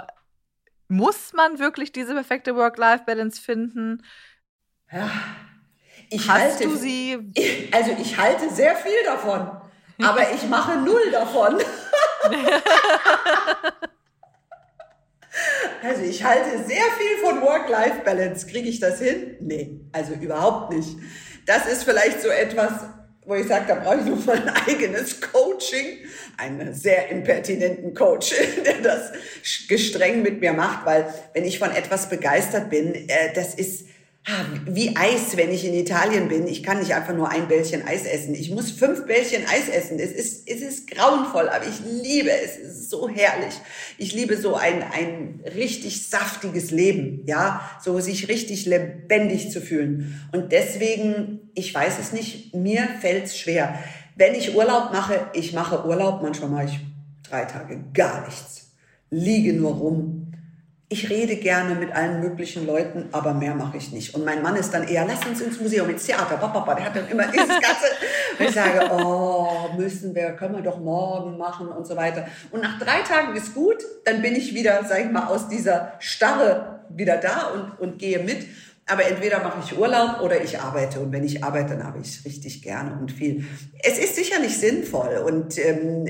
muss 0.88 1.34
man 1.34 1.60
wirklich 1.60 1.91
diese 1.91 2.13
perfekte 2.13 2.56
Work-Life-Balance 2.56 3.41
finden? 3.41 4.04
Ja, 4.91 5.10
ich 6.10 6.30
Hast 6.30 6.60
halte, 6.60 6.63
du 6.63 6.76
sie? 6.76 7.34
Also 7.72 7.91
ich 8.00 8.17
halte 8.17 8.50
sehr 8.50 8.76
viel 8.76 9.04
davon, 9.06 9.52
aber 10.02 10.32
ich 10.34 10.48
mache 10.48 10.78
null 10.78 11.12
davon. 11.12 11.58
also 15.84 16.02
ich 16.04 16.24
halte 16.24 16.63
sehr 16.66 16.86
viel 16.98 17.18
von 17.24 17.42
Work-Life-Balance. 17.42 18.48
Kriege 18.48 18.70
ich 18.70 18.80
das 18.80 19.00
hin? 19.00 19.36
Nee, 19.40 19.82
also 19.92 20.13
überhaupt 20.13 20.74
nicht. 20.74 20.98
Das 21.46 21.66
ist 21.66 21.84
vielleicht 21.84 22.22
so 22.22 22.30
etwas, 22.30 22.72
wo 23.26 23.36
ich 23.36 23.48
sage, 23.48 23.66
da 23.68 23.76
brauche 23.76 24.00
ich 24.00 24.06
noch 24.06 24.26
mein 24.26 24.48
eigenes 24.50 25.20
Coaching, 25.20 26.06
einen 26.38 26.74
sehr 26.74 27.10
impertinenten 27.10 27.94
Coach, 27.94 28.34
der 28.66 28.82
das 28.82 29.12
gestreng 29.68 30.22
mit 30.22 30.40
mir 30.40 30.54
macht, 30.54 30.86
weil 30.86 31.13
wenn 31.34 31.44
ich 31.44 31.60
von 31.60 31.72
etwas 31.72 32.10
begeistert 32.10 32.70
bin, 32.70 32.94
äh, 32.94 33.34
das 33.34 33.56
ist 33.56 33.88
wie 34.66 34.96
Eis, 34.96 35.38
wenn 35.38 35.52
ich 35.52 35.66
in 35.66 35.74
Italien 35.74 36.28
bin. 36.28 36.48
Ich 36.48 36.62
kann 36.62 36.80
nicht 36.80 36.94
einfach 36.94 37.13
nur 37.13 37.30
ein 37.30 37.48
Bällchen 37.48 37.88
Eis 37.88 38.06
essen. 38.06 38.36
Ich 38.36 38.52
muss 38.52 38.72
fünf 38.72 39.06
Bällchen 39.06 39.44
Eis 39.48 39.70
essen. 39.70 40.00
Es 40.00 40.12
ist, 40.12 40.50
es 40.50 40.62
ist 40.62 40.92
grauenvoll, 40.92 41.48
aber 41.48 41.66
ich 41.66 41.80
liebe 42.04 42.30
es. 42.30 42.58
Es 42.58 42.78
ist 42.78 42.90
so 42.90 43.08
herrlich. 43.08 43.54
Ich 43.98 44.13
liebe 44.13 44.36
so 44.36 44.56
ein, 44.56 44.84
ein 44.84 45.40
richtig 45.56 46.08
saftiges 46.10 46.72
Leben, 46.72 47.24
ja, 47.26 47.62
so 47.82 48.00
sich 48.02 48.28
richtig 48.28 48.66
lebendig 48.66 49.50
zu 49.50 49.62
fühlen. 49.62 50.20
Und 50.34 50.52
deswegen, 50.52 51.50
ich 51.56 51.74
weiß 51.74 51.98
es 52.00 52.12
nicht, 52.12 52.54
mir 52.54 52.88
fällt 53.00 53.26
es 53.26 53.38
schwer. 53.38 53.80
Wenn 54.18 54.36
ich 54.36 54.56
Urlaub 54.56 54.92
mache, 54.92 55.28
ich 55.34 55.54
mache 55.54 55.86
Urlaub, 55.86 56.22
manchmal 56.22 56.50
mache 56.50 56.66
ich 56.66 56.80
drei 57.30 57.46
Tage 57.46 57.82
gar 57.94 58.26
nichts. 58.26 58.72
Liege 59.10 59.54
nur 59.54 59.74
rum, 59.74 60.16
ich 60.89 61.10
rede 61.10 61.36
gerne 61.36 61.76
mit 61.76 61.93
allen 61.93 62.21
möglichen 62.21 62.65
Leuten, 62.65 63.10
aber 63.12 63.34
mehr 63.34 63.54
mache 63.54 63.76
ich 63.76 63.91
nicht. 63.91 64.15
Und 64.15 64.23
mein 64.23 64.41
Mann 64.41 64.56
ist 64.56 64.73
dann 64.73 64.88
eher, 64.88 65.06
lass 65.06 65.26
uns 65.26 65.41
ins 65.41 65.60
Museum, 65.60 65.89
ins 65.89 66.06
Theater, 66.06 66.38
papa, 66.38 66.76
der 66.76 66.86
hat 66.86 66.95
dann 66.95 67.10
immer 67.10 67.28
dieses 67.28 67.47
ganze, 67.47 67.88
und 68.39 68.45
ich 68.45 68.56
sage, 68.56 68.89
oh, 68.89 69.76
müssen 69.78 70.15
wir, 70.15 70.32
können 70.32 70.56
wir 70.56 70.62
doch 70.62 70.80
morgen 70.80 71.38
machen 71.38 71.67
und 71.67 71.86
so 71.86 71.97
weiter. 71.97 72.28
Und 72.52 72.62
nach 72.62 72.80
drei 72.80 73.02
Tagen 73.02 73.36
ist 73.36 73.54
gut, 73.54 73.84
dann 74.06 74.21
bin 74.21 74.36
ich 74.36 74.54
wieder, 74.54 74.86
sag 74.88 75.04
ich 75.04 75.12
mal, 75.12 75.28
aus 75.28 75.50
dieser 75.50 75.91
Starre 76.00 76.80
wieder 76.89 77.17
da 77.17 77.52
und, 77.54 77.80
und 77.80 78.00
gehe 78.00 78.19
mit. 78.19 78.47
Aber 78.89 79.06
entweder 79.06 79.43
mache 79.43 79.60
ich 79.65 79.78
Urlaub 79.78 80.21
oder 80.21 80.41
ich 80.41 80.62
arbeite. 80.62 81.02
Und 81.02 81.12
wenn 81.12 81.26
ich 81.26 81.43
arbeite, 81.43 81.76
dann 81.76 81.86
habe 81.86 82.00
ich 82.00 82.08
es 82.08 82.26
richtig 82.26 82.62
gerne 82.62 82.97
und 82.97 83.12
viel. 83.12 83.45
Es 83.84 84.00
ist 84.00 84.15
sicherlich 84.15 84.58
sinnvoll 84.58 85.17
und 85.26 85.58
ähm, 85.58 86.08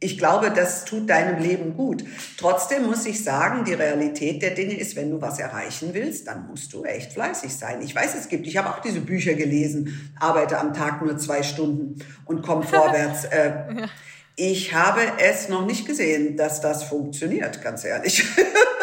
ich 0.00 0.16
glaube, 0.16 0.50
das 0.50 0.84
tut 0.84 1.10
deinem 1.10 1.42
Leben 1.42 1.76
gut. 1.76 2.04
Trotzdem 2.36 2.86
muss 2.86 3.04
ich 3.04 3.24
sagen, 3.24 3.64
die 3.64 3.72
Realität 3.72 4.42
der 4.42 4.52
Dinge 4.52 4.78
ist, 4.78 4.94
wenn 4.94 5.10
du 5.10 5.20
was 5.20 5.40
erreichen 5.40 5.90
willst, 5.92 6.28
dann 6.28 6.46
musst 6.46 6.72
du 6.72 6.84
echt 6.84 7.12
fleißig 7.12 7.52
sein. 7.56 7.82
Ich 7.82 7.94
weiß, 7.94 8.14
es 8.14 8.28
gibt, 8.28 8.46
ich 8.46 8.56
habe 8.56 8.70
auch 8.70 8.80
diese 8.80 9.00
Bücher 9.00 9.34
gelesen, 9.34 10.12
arbeite 10.20 10.58
am 10.58 10.72
Tag 10.72 11.02
nur 11.02 11.18
zwei 11.18 11.42
Stunden 11.42 11.98
und 12.26 12.42
komme 12.42 12.62
vorwärts. 12.64 13.24
Äh, 13.24 13.88
ich 14.36 14.72
habe 14.72 15.00
es 15.18 15.48
noch 15.48 15.66
nicht 15.66 15.84
gesehen, 15.84 16.36
dass 16.36 16.60
das 16.60 16.84
funktioniert, 16.84 17.60
ganz 17.60 17.84
ehrlich. 17.84 18.24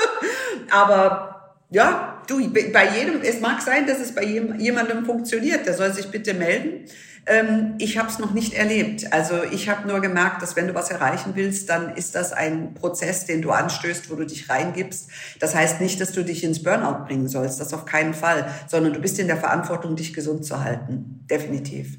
Aber 0.69 1.55
ja, 1.69 2.21
du, 2.27 2.45
bei 2.51 2.89
jedem, 2.89 3.21
es 3.21 3.39
mag 3.39 3.61
sein, 3.61 3.87
dass 3.87 3.99
es 3.99 4.13
bei 4.13 4.23
jemandem 4.23 5.05
funktioniert, 5.05 5.65
der 5.65 5.75
soll 5.75 5.93
sich 5.93 6.07
bitte 6.11 6.33
melden. 6.33 6.85
Ähm, 7.27 7.75
ich 7.79 7.97
habe 7.97 8.07
es 8.09 8.19
noch 8.19 8.31
nicht 8.31 8.53
erlebt. 8.53 9.11
Also 9.11 9.43
ich 9.43 9.67
habe 9.67 9.87
nur 9.87 9.99
gemerkt, 9.99 10.41
dass 10.41 10.55
wenn 10.55 10.67
du 10.67 10.75
was 10.75 10.91
erreichen 10.91 11.31
willst, 11.35 11.69
dann 11.69 11.95
ist 11.95 12.13
das 12.13 12.33
ein 12.33 12.75
Prozess, 12.75 13.25
den 13.25 13.41
du 13.41 13.51
anstößt, 13.51 14.11
wo 14.11 14.15
du 14.15 14.25
dich 14.25 14.49
reingibst. 14.49 15.09
Das 15.39 15.55
heißt 15.55 15.81
nicht, 15.81 15.99
dass 15.99 16.11
du 16.11 16.23
dich 16.23 16.43
ins 16.43 16.61
Burnout 16.61 17.05
bringen 17.05 17.27
sollst, 17.27 17.59
das 17.59 17.73
auf 17.73 17.85
keinen 17.85 18.13
Fall, 18.13 18.47
sondern 18.67 18.93
du 18.93 18.99
bist 18.99 19.17
in 19.17 19.27
der 19.27 19.37
Verantwortung, 19.37 19.95
dich 19.95 20.13
gesund 20.13 20.45
zu 20.45 20.63
halten. 20.63 21.25
Definitiv. 21.29 21.97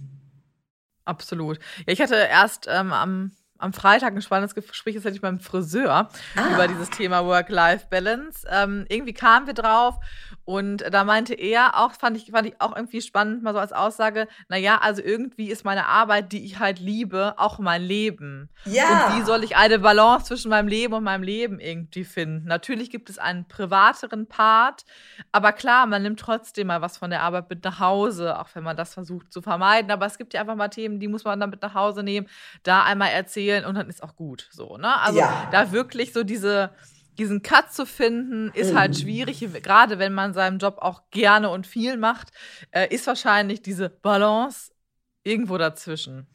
Absolut. 1.05 1.59
Ja, 1.87 1.93
ich 1.93 2.01
hatte 2.01 2.15
erst 2.17 2.67
ähm, 2.69 2.93
am 2.93 3.33
am 3.59 3.73
Freitag 3.73 4.15
ein 4.15 4.23
spannendes 4.23 4.55
Gespräch 4.55 4.97
das 4.97 5.05
hatte 5.05 5.15
ich 5.15 5.21
beim 5.21 5.41
Friseur 5.41 6.11
ah. 6.37 6.55
über 6.55 6.69
dieses 6.69 6.91
Thema 6.91 7.25
Work-Life-Balance. 7.25 8.47
Ähm, 8.51 8.85
irgendwie 8.89 9.15
kamen 9.15 9.47
wir 9.47 9.55
drauf 9.55 9.99
und 10.47 10.85
da 10.93 11.03
meinte 11.03 11.35
er 11.35 11.77
auch, 11.77 11.93
fand 11.93 12.17
ich, 12.17 12.31
fand 12.31 12.47
ich 12.47 12.61
auch 12.61 12.75
irgendwie 12.75 13.03
spannend, 13.03 13.43
mal 13.43 13.53
so 13.53 13.59
als 13.59 13.73
Aussage, 13.73 14.29
naja, 14.49 14.79
also 14.81 15.03
irgendwie 15.03 15.51
ist 15.51 15.65
meine 15.65 15.87
Arbeit, 15.87 16.31
die 16.31 16.45
ich 16.45 16.61
halt 16.61 16.79
liebe, 16.79 17.35
auch 17.37 17.59
mein 17.59 17.83
Leben. 17.83 18.49
Ja. 18.65 19.09
Und 19.09 19.17
wie 19.17 19.25
soll 19.25 19.43
ich 19.43 19.57
eine 19.57 19.81
Balance 19.81 20.27
zwischen 20.27 20.51
meinem 20.51 20.69
Leben 20.69 20.95
und 20.95 21.03
meinem 21.03 21.25
Leben 21.25 21.59
irgendwie 21.59 22.05
finden? 22.05 22.47
Natürlich 22.47 22.91
gibt 22.91 23.11
es 23.11 23.19
einen 23.19 23.49
privateren 23.49 24.29
Part, 24.29 24.85
aber 25.33 25.51
klar, 25.51 25.85
man 25.87 26.03
nimmt 26.03 26.21
trotzdem 26.21 26.69
mal 26.69 26.81
was 26.81 26.97
von 26.97 27.11
der 27.11 27.23
Arbeit 27.23 27.51
mit 27.51 27.65
nach 27.65 27.81
Hause, 27.81 28.39
auch 28.39 28.49
wenn 28.55 28.63
man 28.63 28.77
das 28.77 28.95
versucht 28.95 29.33
zu 29.33 29.43
vermeiden. 29.43 29.91
Aber 29.91 30.07
es 30.07 30.17
gibt 30.17 30.33
ja 30.33 30.43
einfach 30.43 30.55
mal 30.55 30.69
Themen, 30.69 31.01
die 31.01 31.09
muss 31.09 31.25
man 31.25 31.41
dann 31.41 31.51
mit 31.51 31.61
nach 31.61 31.75
Hause 31.75 32.05
nehmen, 32.05 32.29
da 32.63 32.85
einmal 32.85 33.11
erzählen 33.11 33.65
und 33.65 33.75
dann 33.75 33.89
ist 33.89 34.01
auch 34.01 34.15
gut. 34.15 34.49
So, 34.53 34.77
ne? 34.77 35.01
Also 35.01 35.19
ja. 35.19 35.49
da 35.51 35.73
wirklich 35.73 36.13
so 36.13 36.23
diese 36.23 36.71
diesen 37.19 37.43
Cut 37.43 37.73
zu 37.73 37.87
finden, 37.87 38.49
ist 38.55 38.67
halt 38.67 38.73
mhm. 38.73 38.79
halt 38.79 38.99
schwierig, 38.99 39.47
gerade 39.63 39.99
wenn 39.99 40.13
man 40.13 40.35
seinen 40.35 40.59
Job 40.59 40.79
auch 40.79 41.03
gerne 41.11 41.51
und 41.51 41.67
viel 41.67 41.97
macht, 41.97 42.31
äh, 42.71 42.93
ist 42.95 43.07
wahrscheinlich 43.07 43.63
diese 43.63 43.89
Balance 43.89 44.73
irgendwo 45.25 45.59
dazwischen. 45.59 46.27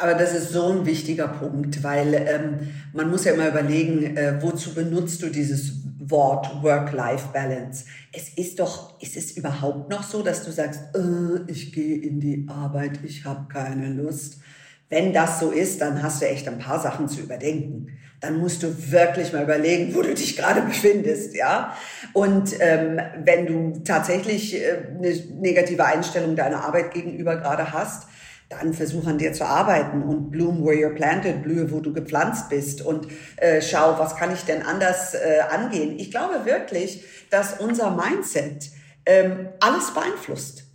Aber 0.00 0.14
das 0.14 0.32
ist 0.32 0.52
so 0.52 0.70
ein 0.70 0.86
wichtiger 0.86 1.26
Punkt, 1.26 1.82
weil 1.82 2.14
ähm, 2.14 2.68
man 2.92 3.10
muss 3.10 3.24
ja 3.24 3.32
immer 3.32 3.48
überlegen, 3.48 4.16
äh, 4.16 4.40
wozu 4.40 4.72
benutzt 4.72 5.22
du 5.22 5.28
dieses 5.28 5.72
Wort 5.98 6.62
Work-Life-Balance? 6.62 7.84
Es 8.12 8.28
ist 8.28 8.60
doch, 8.60 9.00
ist 9.02 9.16
es 9.16 9.32
überhaupt 9.36 9.90
noch 9.90 10.04
so, 10.04 10.22
dass 10.22 10.44
du 10.44 10.52
sagst, 10.52 10.94
äh, 10.94 11.50
ich 11.50 11.72
gehe 11.72 11.96
in 11.96 12.20
die 12.20 12.46
Arbeit, 12.48 13.00
ich 13.02 13.24
habe 13.24 13.48
keine 13.48 13.92
Lust? 13.92 14.38
Wenn 14.88 15.12
das 15.12 15.40
so 15.40 15.50
ist, 15.50 15.80
dann 15.80 16.00
hast 16.00 16.22
du 16.22 16.28
echt 16.28 16.46
ein 16.46 16.60
paar 16.60 16.80
Sachen 16.80 17.08
zu 17.08 17.20
überdenken 17.20 17.98
dann 18.20 18.38
musst 18.38 18.62
du 18.62 18.90
wirklich 18.90 19.32
mal 19.32 19.44
überlegen, 19.44 19.94
wo 19.94 20.02
du 20.02 20.14
dich 20.14 20.36
gerade 20.36 20.62
befindest, 20.62 21.34
ja. 21.34 21.76
Und 22.12 22.54
ähm, 22.60 23.00
wenn 23.24 23.46
du 23.46 23.80
tatsächlich 23.84 24.56
äh, 24.56 24.88
eine 24.96 25.14
negative 25.40 25.84
Einstellung 25.84 26.34
deiner 26.34 26.64
Arbeit 26.64 26.92
gegenüber 26.92 27.36
gerade 27.36 27.72
hast, 27.72 28.08
dann 28.48 28.72
versuch 28.72 29.06
an 29.06 29.18
dir 29.18 29.32
zu 29.32 29.44
arbeiten 29.44 30.02
und 30.02 30.30
bloom 30.30 30.64
where 30.64 30.74
you're 30.74 30.94
planted, 30.94 31.42
blühe, 31.42 31.70
wo 31.70 31.80
du 31.80 31.92
gepflanzt 31.92 32.48
bist 32.48 32.80
und 32.80 33.06
äh, 33.36 33.60
schau, 33.60 33.98
was 33.98 34.16
kann 34.16 34.32
ich 34.32 34.44
denn 34.44 34.62
anders 34.62 35.14
äh, 35.14 35.40
angehen. 35.50 35.98
Ich 35.98 36.10
glaube 36.10 36.46
wirklich, 36.46 37.04
dass 37.30 37.60
unser 37.60 37.90
Mindset 37.90 38.70
ähm, 39.04 39.50
alles 39.60 39.92
beeinflusst. 39.92 40.67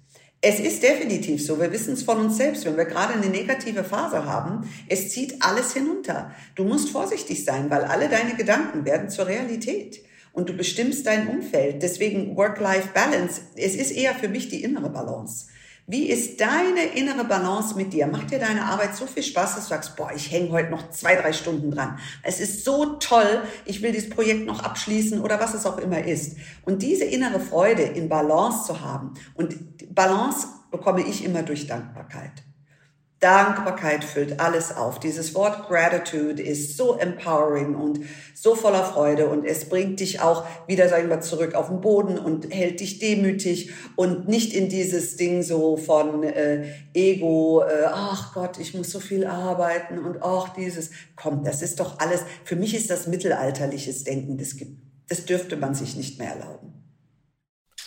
Es 0.45 0.59
ist 0.59 0.83
definitiv 0.83 1.41
so. 1.41 1.57
Wir 1.57 1.71
wissen 1.71 1.93
es 1.93 2.03
von 2.03 2.19
uns 2.19 2.35
selbst. 2.35 2.65
Wenn 2.65 2.75
wir 2.75 2.83
gerade 2.83 3.13
eine 3.13 3.27
negative 3.27 3.85
Phase 3.85 4.25
haben, 4.25 4.69
es 4.89 5.09
zieht 5.09 5.41
alles 5.41 5.71
hinunter. 5.71 6.31
Du 6.55 6.65
musst 6.65 6.89
vorsichtig 6.89 7.45
sein, 7.45 7.69
weil 7.69 7.85
alle 7.85 8.09
deine 8.09 8.35
Gedanken 8.35 8.83
werden 8.83 9.09
zur 9.09 9.27
Realität. 9.27 10.03
Und 10.33 10.49
du 10.49 10.53
bestimmst 10.53 11.07
dein 11.07 11.29
Umfeld. 11.29 11.81
Deswegen 11.81 12.35
Work-Life-Balance. 12.35 13.39
Es 13.55 13.75
ist 13.75 13.91
eher 13.91 14.15
für 14.15 14.27
mich 14.27 14.49
die 14.49 14.61
innere 14.61 14.89
Balance. 14.89 15.45
Wie 15.85 16.07
ist 16.07 16.39
deine 16.39 16.85
innere 16.95 17.25
Balance 17.25 17.75
mit 17.75 17.91
dir? 17.91 18.07
Macht 18.07 18.31
dir 18.31 18.39
deine 18.39 18.63
Arbeit 18.63 18.95
so 18.95 19.05
viel 19.05 19.21
Spaß, 19.21 19.55
dass 19.55 19.65
du 19.65 19.69
sagst, 19.69 19.97
boah, 19.97 20.13
ich 20.15 20.31
hänge 20.31 20.51
heute 20.51 20.69
noch 20.69 20.91
zwei, 20.91 21.15
drei 21.15 21.33
Stunden 21.33 21.71
dran. 21.71 21.99
Es 22.21 22.39
ist 22.39 22.63
so 22.63 22.95
toll, 22.99 23.41
ich 23.65 23.81
will 23.81 23.91
dieses 23.91 24.09
Projekt 24.09 24.45
noch 24.45 24.63
abschließen 24.63 25.19
oder 25.19 25.41
was 25.41 25.53
es 25.53 25.65
auch 25.65 25.77
immer 25.77 26.01
ist. 26.01 26.37
Und 26.63 26.83
diese 26.83 27.03
innere 27.03 27.41
Freude 27.41 27.81
in 27.81 28.07
Balance 28.07 28.65
zu 28.65 28.79
haben. 28.79 29.15
Und 29.33 29.57
Balance 29.93 30.47
bekomme 30.71 31.01
ich 31.05 31.25
immer 31.25 31.43
durch 31.43 31.67
Dankbarkeit. 31.67 32.31
Dankbarkeit 33.23 34.03
füllt 34.03 34.41
alles 34.41 34.75
auf. 34.75 34.99
Dieses 34.99 35.33
Wort 35.33 35.69
Gratitude 35.69 36.43
ist 36.43 36.75
so 36.75 36.97
empowering 36.97 37.73
und 37.73 38.01
so 38.33 38.53
voller 38.53 38.83
Freude 38.83 39.27
und 39.29 39.45
es 39.45 39.69
bringt 39.69 40.01
dich 40.01 40.19
auch 40.19 40.45
wieder, 40.67 40.89
sagen 40.89 41.07
wir, 41.07 41.21
zurück 41.21 41.55
auf 41.55 41.69
den 41.69 41.79
Boden 41.79 42.19
und 42.19 42.53
hält 42.53 42.81
dich 42.81 42.99
demütig 42.99 43.71
und 43.95 44.27
nicht 44.27 44.53
in 44.53 44.67
dieses 44.67 45.15
Ding 45.15 45.41
so 45.41 45.77
von 45.77 46.23
äh, 46.23 46.65
Ego, 46.93 47.61
äh, 47.61 47.85
ach 47.87 48.33
Gott, 48.33 48.59
ich 48.59 48.73
muss 48.73 48.91
so 48.91 48.99
viel 48.99 49.25
arbeiten 49.25 49.99
und 49.99 50.21
ach 50.21 50.49
dieses, 50.49 50.91
kommt, 51.15 51.47
das 51.47 51.61
ist 51.61 51.79
doch 51.79 51.99
alles, 51.99 52.25
für 52.43 52.57
mich 52.57 52.75
ist 52.75 52.89
das 52.89 53.07
mittelalterliches 53.07 54.03
Denken, 54.03 54.37
das 54.37 54.57
gibt, 54.57 54.77
das 55.07 55.23
dürfte 55.23 55.55
man 55.55 55.75
sich 55.75 55.95
nicht 55.95 56.19
mehr 56.19 56.31
erlauben. 56.31 56.82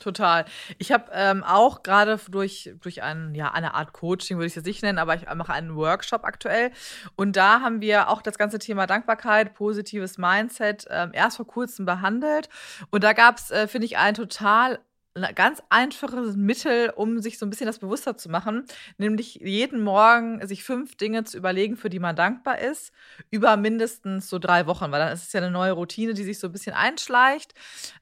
Total. 0.06 0.44
Ich 0.78 0.92
habe 0.92 1.10
ähm, 1.12 1.42
auch 1.42 1.82
gerade 1.82 2.20
durch, 2.30 2.72
durch 2.80 3.02
ein, 3.02 3.34
ja, 3.34 3.50
eine 3.50 3.74
Art 3.74 3.92
Coaching, 3.92 4.36
würde 4.36 4.46
ich 4.46 4.52
es 4.52 4.54
jetzt 4.54 4.66
nicht 4.66 4.80
nennen, 4.84 4.98
aber 4.98 5.16
ich 5.16 5.26
mache 5.34 5.52
einen 5.52 5.74
Workshop 5.74 6.22
aktuell. 6.22 6.70
Und 7.16 7.34
da 7.34 7.60
haben 7.60 7.80
wir 7.80 8.08
auch 8.08 8.22
das 8.22 8.38
ganze 8.38 8.60
Thema 8.60 8.86
Dankbarkeit, 8.86 9.54
positives 9.54 10.16
Mindset 10.16 10.86
ähm, 10.90 11.10
erst 11.12 11.38
vor 11.38 11.46
kurzem 11.48 11.86
behandelt. 11.86 12.48
Und 12.90 13.02
da 13.02 13.14
gab 13.14 13.38
es, 13.38 13.50
äh, 13.50 13.66
finde 13.66 13.86
ich, 13.86 13.98
ein 13.98 14.14
total 14.14 14.78
ein 15.16 15.34
ganz 15.34 15.62
einfaches 15.70 16.36
Mittel, 16.36 16.90
um 16.94 17.20
sich 17.20 17.38
so 17.38 17.46
ein 17.46 17.50
bisschen 17.50 17.66
das 17.66 17.78
bewusster 17.78 18.16
zu 18.16 18.28
machen, 18.28 18.64
nämlich 18.98 19.36
jeden 19.36 19.82
Morgen 19.82 20.46
sich 20.46 20.64
fünf 20.64 20.96
Dinge 20.96 21.24
zu 21.24 21.36
überlegen, 21.36 21.76
für 21.76 21.90
die 21.90 21.98
man 21.98 22.16
dankbar 22.16 22.58
ist, 22.58 22.92
über 23.30 23.56
mindestens 23.56 24.28
so 24.28 24.38
drei 24.38 24.66
Wochen, 24.66 24.90
weil 24.92 25.00
dann 25.00 25.12
ist 25.12 25.24
es 25.24 25.32
ja 25.32 25.40
eine 25.40 25.50
neue 25.50 25.72
Routine, 25.72 26.14
die 26.14 26.24
sich 26.24 26.38
so 26.38 26.48
ein 26.48 26.52
bisschen 26.52 26.74
einschleicht. 26.74 27.54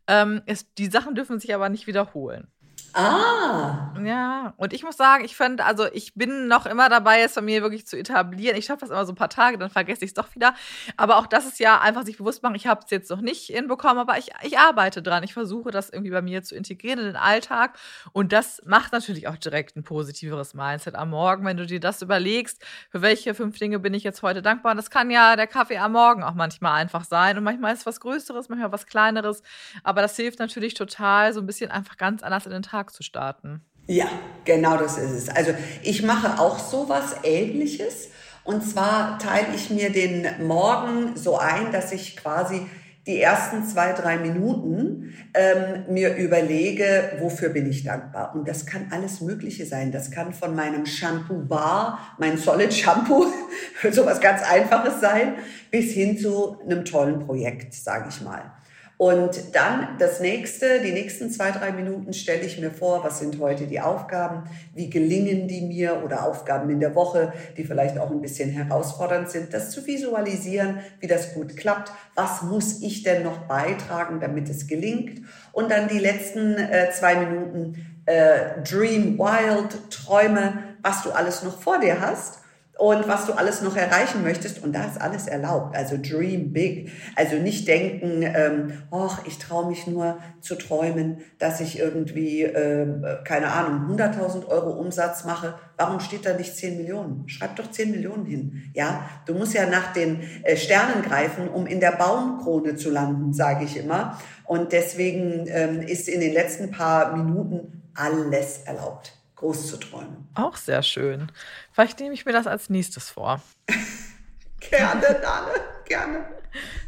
Ähm, 0.07 0.43
es, 0.47 0.73
die 0.75 0.87
Sachen 0.87 1.15
dürfen 1.15 1.39
sich 1.39 1.55
aber 1.55 1.69
nicht 1.69 1.87
wiederholen. 1.87 2.49
Ah. 2.95 3.93
Ja, 4.05 4.55
und 4.57 4.73
ich 4.73 4.83
muss 4.83 4.97
sagen, 4.97 5.25
ich 5.25 5.37
finde, 5.37 5.65
also 5.65 5.87
ich 5.93 6.15
bin 6.15 6.47
noch 6.47 6.67
immer 6.67 6.89
dabei, 6.89 7.23
es 7.23 7.35
bei 7.35 7.41
mir 7.41 7.63
wirklich 7.63 7.87
zu 7.87 7.97
etablieren. 7.97 8.57
Ich 8.57 8.67
schaffe 8.67 8.81
das 8.81 8.91
immer 8.91 9.05
so 9.07 9.13
ein 9.13 9.17
paar 9.17 9.31
Tage, 9.31 9.59
dann 9.59 9.71
vergesse 9.71 10.05
ich 10.05 10.11
es 10.11 10.15
doch 10.15 10.35
wieder. 10.35 10.55
Aber 10.97 11.17
auch 11.19 11.27
das 11.27 11.47
ist 11.47 11.59
ja 11.59 11.81
einfach 11.81 12.05
sich 12.05 12.19
bewusst 12.19 12.43
machen, 12.43 12.55
ich 12.55 12.67
habe 12.67 12.83
es 12.85 12.91
jetzt 12.91 13.11
noch 13.11 13.21
nicht 13.21 13.47
hinbekommen, 13.47 13.99
aber 13.99 14.19
ich, 14.19 14.31
ich 14.43 14.59
arbeite 14.59 15.03
dran. 15.03 15.23
Ich 15.23 15.33
versuche 15.33 15.71
das 15.71 15.91
irgendwie 15.91 16.11
bei 16.11 16.23
mir 16.23 16.43
zu 16.43 16.55
integrieren 16.55 16.99
in 17.01 17.07
den 17.07 17.17
Alltag. 17.17 17.79
Und 18.13 18.33
das 18.33 18.63
macht 18.65 18.93
natürlich 18.93 19.27
auch 19.29 19.37
direkt 19.37 19.77
ein 19.77 19.83
positiveres 19.85 20.55
Mindset 20.55 20.95
am 20.95 21.11
Morgen, 21.11 21.45
wenn 21.45 21.57
du 21.57 21.67
dir 21.67 21.81
das 21.81 22.03
überlegst, 22.03 22.63
für 22.91 23.03
welche 23.03 23.35
fünf 23.35 23.59
Dinge 23.59 23.79
bin 23.79 23.95
ich 23.95 24.05
jetzt 24.05 24.23
heute 24.23 24.43
dankbar. 24.43 24.73
Und 24.73 24.77
das 24.77 24.91
kann 24.91 25.11
ja 25.11 25.37
der 25.37 25.47
Kaffee 25.47 25.79
am 25.79 25.93
Morgen 25.93 26.23
auch 26.23 26.35
manchmal 26.35 26.75
einfach 26.75 27.05
sein. 27.05 27.39
Und 27.39 27.45
manchmal 27.45 27.73
ist 27.73 27.81
es 27.81 27.87
was 27.87 28.01
Größeres, 28.01 28.49
manchmal 28.49 28.73
was 28.73 28.87
Kleineres. 28.87 29.43
Aber 29.83 30.03
das 30.03 30.17
hilft 30.17 30.39
natürlich 30.39 30.75
total, 30.75 31.33
so 31.33 31.41
ein 31.41 31.47
bisschen 31.47 31.71
einfach 31.71 31.97
ganz 31.97 32.23
anders 32.23 32.47
in 32.47 32.53
den 32.53 32.63
Tag 32.63 32.84
zu 32.91 33.03
starten. 33.03 33.63
Ja, 33.87 34.07
genau 34.45 34.77
das 34.77 34.97
ist 34.97 35.11
es. 35.11 35.29
Also 35.29 35.53
ich 35.83 36.03
mache 36.03 36.41
auch 36.41 36.59
sowas 36.59 37.17
ähnliches. 37.23 38.09
Und 38.45 38.63
zwar 38.63 39.19
teile 39.19 39.55
ich 39.55 39.71
mir 39.71 39.91
den 39.91 40.47
Morgen 40.47 41.17
so 41.17 41.39
ein, 41.39 41.73
dass 41.73 41.93
ich 41.93 42.17
quasi 42.17 42.67
die 43.07 43.21
ersten 43.21 43.65
zwei, 43.67 43.93
drei 43.93 44.17
Minuten 44.17 45.15
ähm, 45.35 45.85
mir 45.93 46.17
überlege, 46.17 47.13
wofür 47.19 47.51
bin 47.51 47.69
ich 47.69 47.85
dankbar. 47.85 48.35
Und 48.35 48.49
das 48.49 48.65
kann 48.65 48.89
alles 48.91 49.21
Mögliche 49.21 49.67
sein. 49.67 49.93
Das 49.93 50.11
kann 50.11 50.33
von 50.33 50.55
meinem 50.55 50.87
Shampoo 50.87 51.45
Bar, 51.45 51.99
mein 52.19 52.39
Solid 52.39 52.73
Shampoo, 52.73 53.27
sowas 53.93 54.21
ganz 54.21 54.43
Einfaches 54.43 55.01
sein, 55.01 55.35
bis 55.71 55.93
hin 55.93 56.17
zu 56.17 56.59
einem 56.61 56.85
tollen 56.85 57.21
Projekt, 57.21 57.75
sage 57.75 58.07
ich 58.09 58.23
mal. 58.23 58.53
Und 58.97 59.55
dann 59.55 59.99
das 59.99 60.21
nächste, 60.21 60.81
die 60.81 60.93
nächsten 60.93 61.31
zwei, 61.31 61.51
drei 61.51 61.73
Minuten 61.73 62.13
stelle 62.13 62.43
ich 62.43 62.61
mir 62.61 62.71
vor, 62.71 63.03
was 63.03 63.19
sind 63.19 63.41
heute 63.41 63.67
die 63.67 63.81
Aufgaben, 63.81 64.45
wie 64.73 64.89
gelingen 64.89 65.49
die 65.49 65.63
mir? 65.63 66.03
Oder 66.05 66.25
Aufgaben 66.25 66.71
in 66.71 66.79
der 66.79 66.95
Woche, 66.95 67.33
die 67.57 67.65
vielleicht 67.65 67.99
auch 67.99 68.11
ein 68.11 68.21
bisschen 68.21 68.51
herausfordernd 68.51 69.29
sind, 69.29 69.53
das 69.53 69.71
zu 69.71 69.85
visualisieren, 69.85 70.79
wie 71.01 71.09
das 71.09 71.35
gut 71.35 71.57
klappt, 71.57 71.91
was 72.15 72.43
muss 72.43 72.83
ich 72.83 73.03
denn 73.03 73.25
noch 73.25 73.39
beitragen, 73.49 74.21
damit 74.21 74.49
es 74.49 74.69
gelingt. 74.69 75.23
Und 75.53 75.71
dann 75.73 75.89
die 75.89 75.99
letzten 75.99 76.57
äh, 76.57 76.91
zwei 76.93 77.17
Minuten 77.17 77.87
äh, 78.07 78.63
Dream 78.63 79.19
Wild, 79.19 79.91
Träume, 79.91 80.63
was 80.83 81.03
du 81.03 81.11
alles 81.11 81.43
noch 81.43 81.61
vor 81.61 81.81
dir 81.81 82.01
hast 82.01 82.44
und 82.77 83.07
was 83.07 83.27
du 83.27 83.35
alles 83.35 83.63
noch 83.63 83.77
erreichen 83.77 84.25
möchtest. 84.25 84.63
Und 84.63 84.75
da 84.75 84.85
ist 84.85 85.01
alles 85.01 85.29
erlaubt. 85.29 85.77
Also 85.77 85.97
dream 85.97 86.53
big. 86.53 86.91
Also 87.15 87.37
nicht 87.37 87.69
denken, 87.69 88.23
ähm, 88.23 88.83
ach, 88.91 89.21
ich 89.27 89.39
traue 89.39 89.69
mich 89.69 89.87
nur 89.87 90.19
zu 90.41 90.57
träumen, 90.57 91.19
dass 91.39 91.61
ich 91.61 91.79
irgendwie, 91.79 92.43
äh, 92.43 92.87
keine 93.25 93.53
Ahnung, 93.53 93.97
100.000 93.97 94.49
Euro 94.49 94.71
Umsatz 94.71 95.25
mache. 95.25 95.55
Warum 95.77 96.01
steht 96.01 96.27
da 96.27 96.35
nicht 96.35 96.57
10 96.57 96.77
Millionen? 96.77 97.29
Schreib 97.29 97.55
doch 97.57 97.71
10 97.71 97.93
Millionen 97.93 98.27
hin. 98.27 98.71
Ja, 98.75 99.09
du 99.27 99.35
musst 99.35 99.55
ja 99.55 99.67
nach 99.67 99.93
den 99.93 100.21
äh, 100.43 100.57
Sternen 100.57 101.03
greifen, 101.03 101.49
um 101.49 101.67
in 101.67 101.79
der 101.79 101.93
Baumkrone 101.93 102.75
zu 102.75 102.91
landen, 102.91 103.33
sage 103.33 103.65
ich 103.67 103.77
immer. 103.77 104.19
Und 104.45 104.73
deswegen 104.73 105.47
ähm, 105.47 105.81
ist 105.81 106.09
in 106.09 106.21
den 106.21 106.33
letzten 106.33 106.73
paar 106.73 107.17
Minuten 107.17 107.83
alles 107.95 108.63
erlaubt 108.65 109.13
groß 109.37 109.69
zu 109.69 109.77
träumen. 109.79 110.29
Auch 110.35 110.57
sehr 110.57 110.83
schön. 110.83 111.31
Vielleicht 111.73 112.01
nehme 112.01 112.15
ich 112.15 112.25
mir 112.25 112.33
das 112.33 112.47
als 112.47 112.71
nächstes 112.71 113.11
vor. 113.11 113.43
gerne, 114.61 115.03
Dane, 115.23 115.53
gerne. 115.85 116.27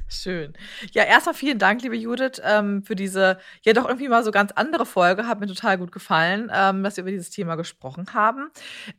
Schön. 0.09 0.55
Ja, 0.93 1.03
erstmal 1.03 1.35
vielen 1.35 1.59
Dank, 1.59 1.83
liebe 1.83 1.97
Judith, 1.97 2.41
ähm, 2.45 2.85
für 2.85 2.95
diese 2.95 3.39
ja 3.65 3.73
doch 3.73 3.87
irgendwie 3.87 4.09
mal 4.09 4.23
so 4.23 4.31
ganz 4.31 4.53
andere 4.53 4.87
Folge. 4.87 5.27
Hat 5.27 5.41
mir 5.41 5.49
total 5.49 5.79
gut 5.79 5.91
gefallen, 5.91 6.51
ähm, 6.55 6.85
dass 6.85 6.97
wir 6.97 7.03
über 7.03 7.11
dieses 7.11 7.31
Thema 7.31 7.57
gesprochen 7.57 8.15
haben. 8.15 8.51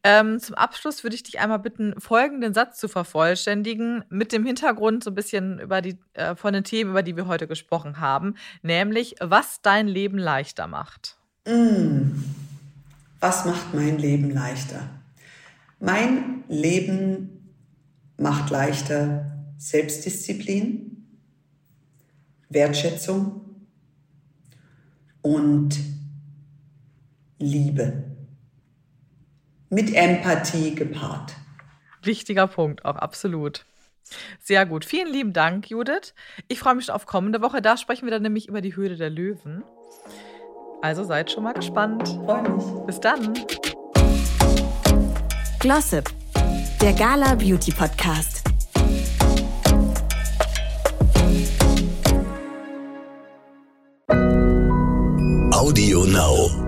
Ähm, 0.04 0.40
zum 0.40 0.56
Abschluss 0.56 1.04
würde 1.04 1.16
ich 1.16 1.24
dich 1.24 1.40
einmal 1.40 1.60
bitten, 1.60 2.00
folgenden 2.00 2.54
Satz 2.54 2.78
zu 2.78 2.90
vervollständigen, 2.90 4.04
mit 4.10 4.34
dem 4.34 4.46
Hintergrund 4.46 5.04
so 5.04 5.12
ein 5.12 5.16
bisschen 5.16 5.60
über 5.60 5.82
die, 5.82 5.98
äh, 6.14 6.36
von 6.36 6.54
den 6.54 6.66
Themen, 6.66 6.92
über 6.92 7.04
die 7.04 7.16
wir 7.16 7.28
heute 7.28 7.48
gesprochen 7.48 8.02
haben, 8.02 8.36
nämlich 8.62 9.16
was 9.22 9.62
dein 9.62 9.88
Leben 9.88 10.18
leichter 10.18 10.68
macht. 10.68 11.18
Mm. 11.48 12.47
Was 13.20 13.46
macht 13.46 13.74
mein 13.74 13.98
Leben 13.98 14.32
leichter? 14.32 14.90
Mein 15.80 16.44
Leben 16.48 17.54
macht 18.18 18.50
leichter 18.50 19.32
Selbstdisziplin, 19.58 21.08
Wertschätzung 22.50 23.42
und 25.22 25.80
Liebe. 27.40 28.04
Mit 29.70 29.94
Empathie 29.94 30.74
gepaart. 30.76 31.36
Wichtiger 32.02 32.48
Punkt, 32.48 32.86
auch 32.86 32.96
absolut. 32.96 33.66
Sehr 34.40 34.66
gut. 34.66 34.86
Vielen 34.86 35.12
lieben 35.12 35.34
Dank, 35.34 35.70
Judith. 35.70 36.14
Ich 36.48 36.60
freue 36.60 36.76
mich 36.76 36.90
auf 36.90 37.06
kommende 37.06 37.42
Woche. 37.42 37.62
Da 37.62 37.76
sprechen 37.76 38.06
wir 38.06 38.12
dann 38.12 38.22
nämlich 38.22 38.48
über 38.48 38.62
die 38.62 38.76
Höhle 38.76 38.96
der 38.96 39.10
Löwen. 39.10 39.64
Also 40.82 41.04
seid 41.04 41.32
schon 41.32 41.44
mal 41.44 41.54
gespannt. 41.54 42.08
Freue 42.26 42.50
mich. 42.50 42.64
Bis 42.86 43.00
dann. 43.00 43.34
Glossip, 45.60 46.10
der 46.82 46.94
Gala 46.94 47.36
Beauty 47.36 47.72
Podcast. 47.72 48.44
Audio 55.52 56.06
Now. 56.06 56.67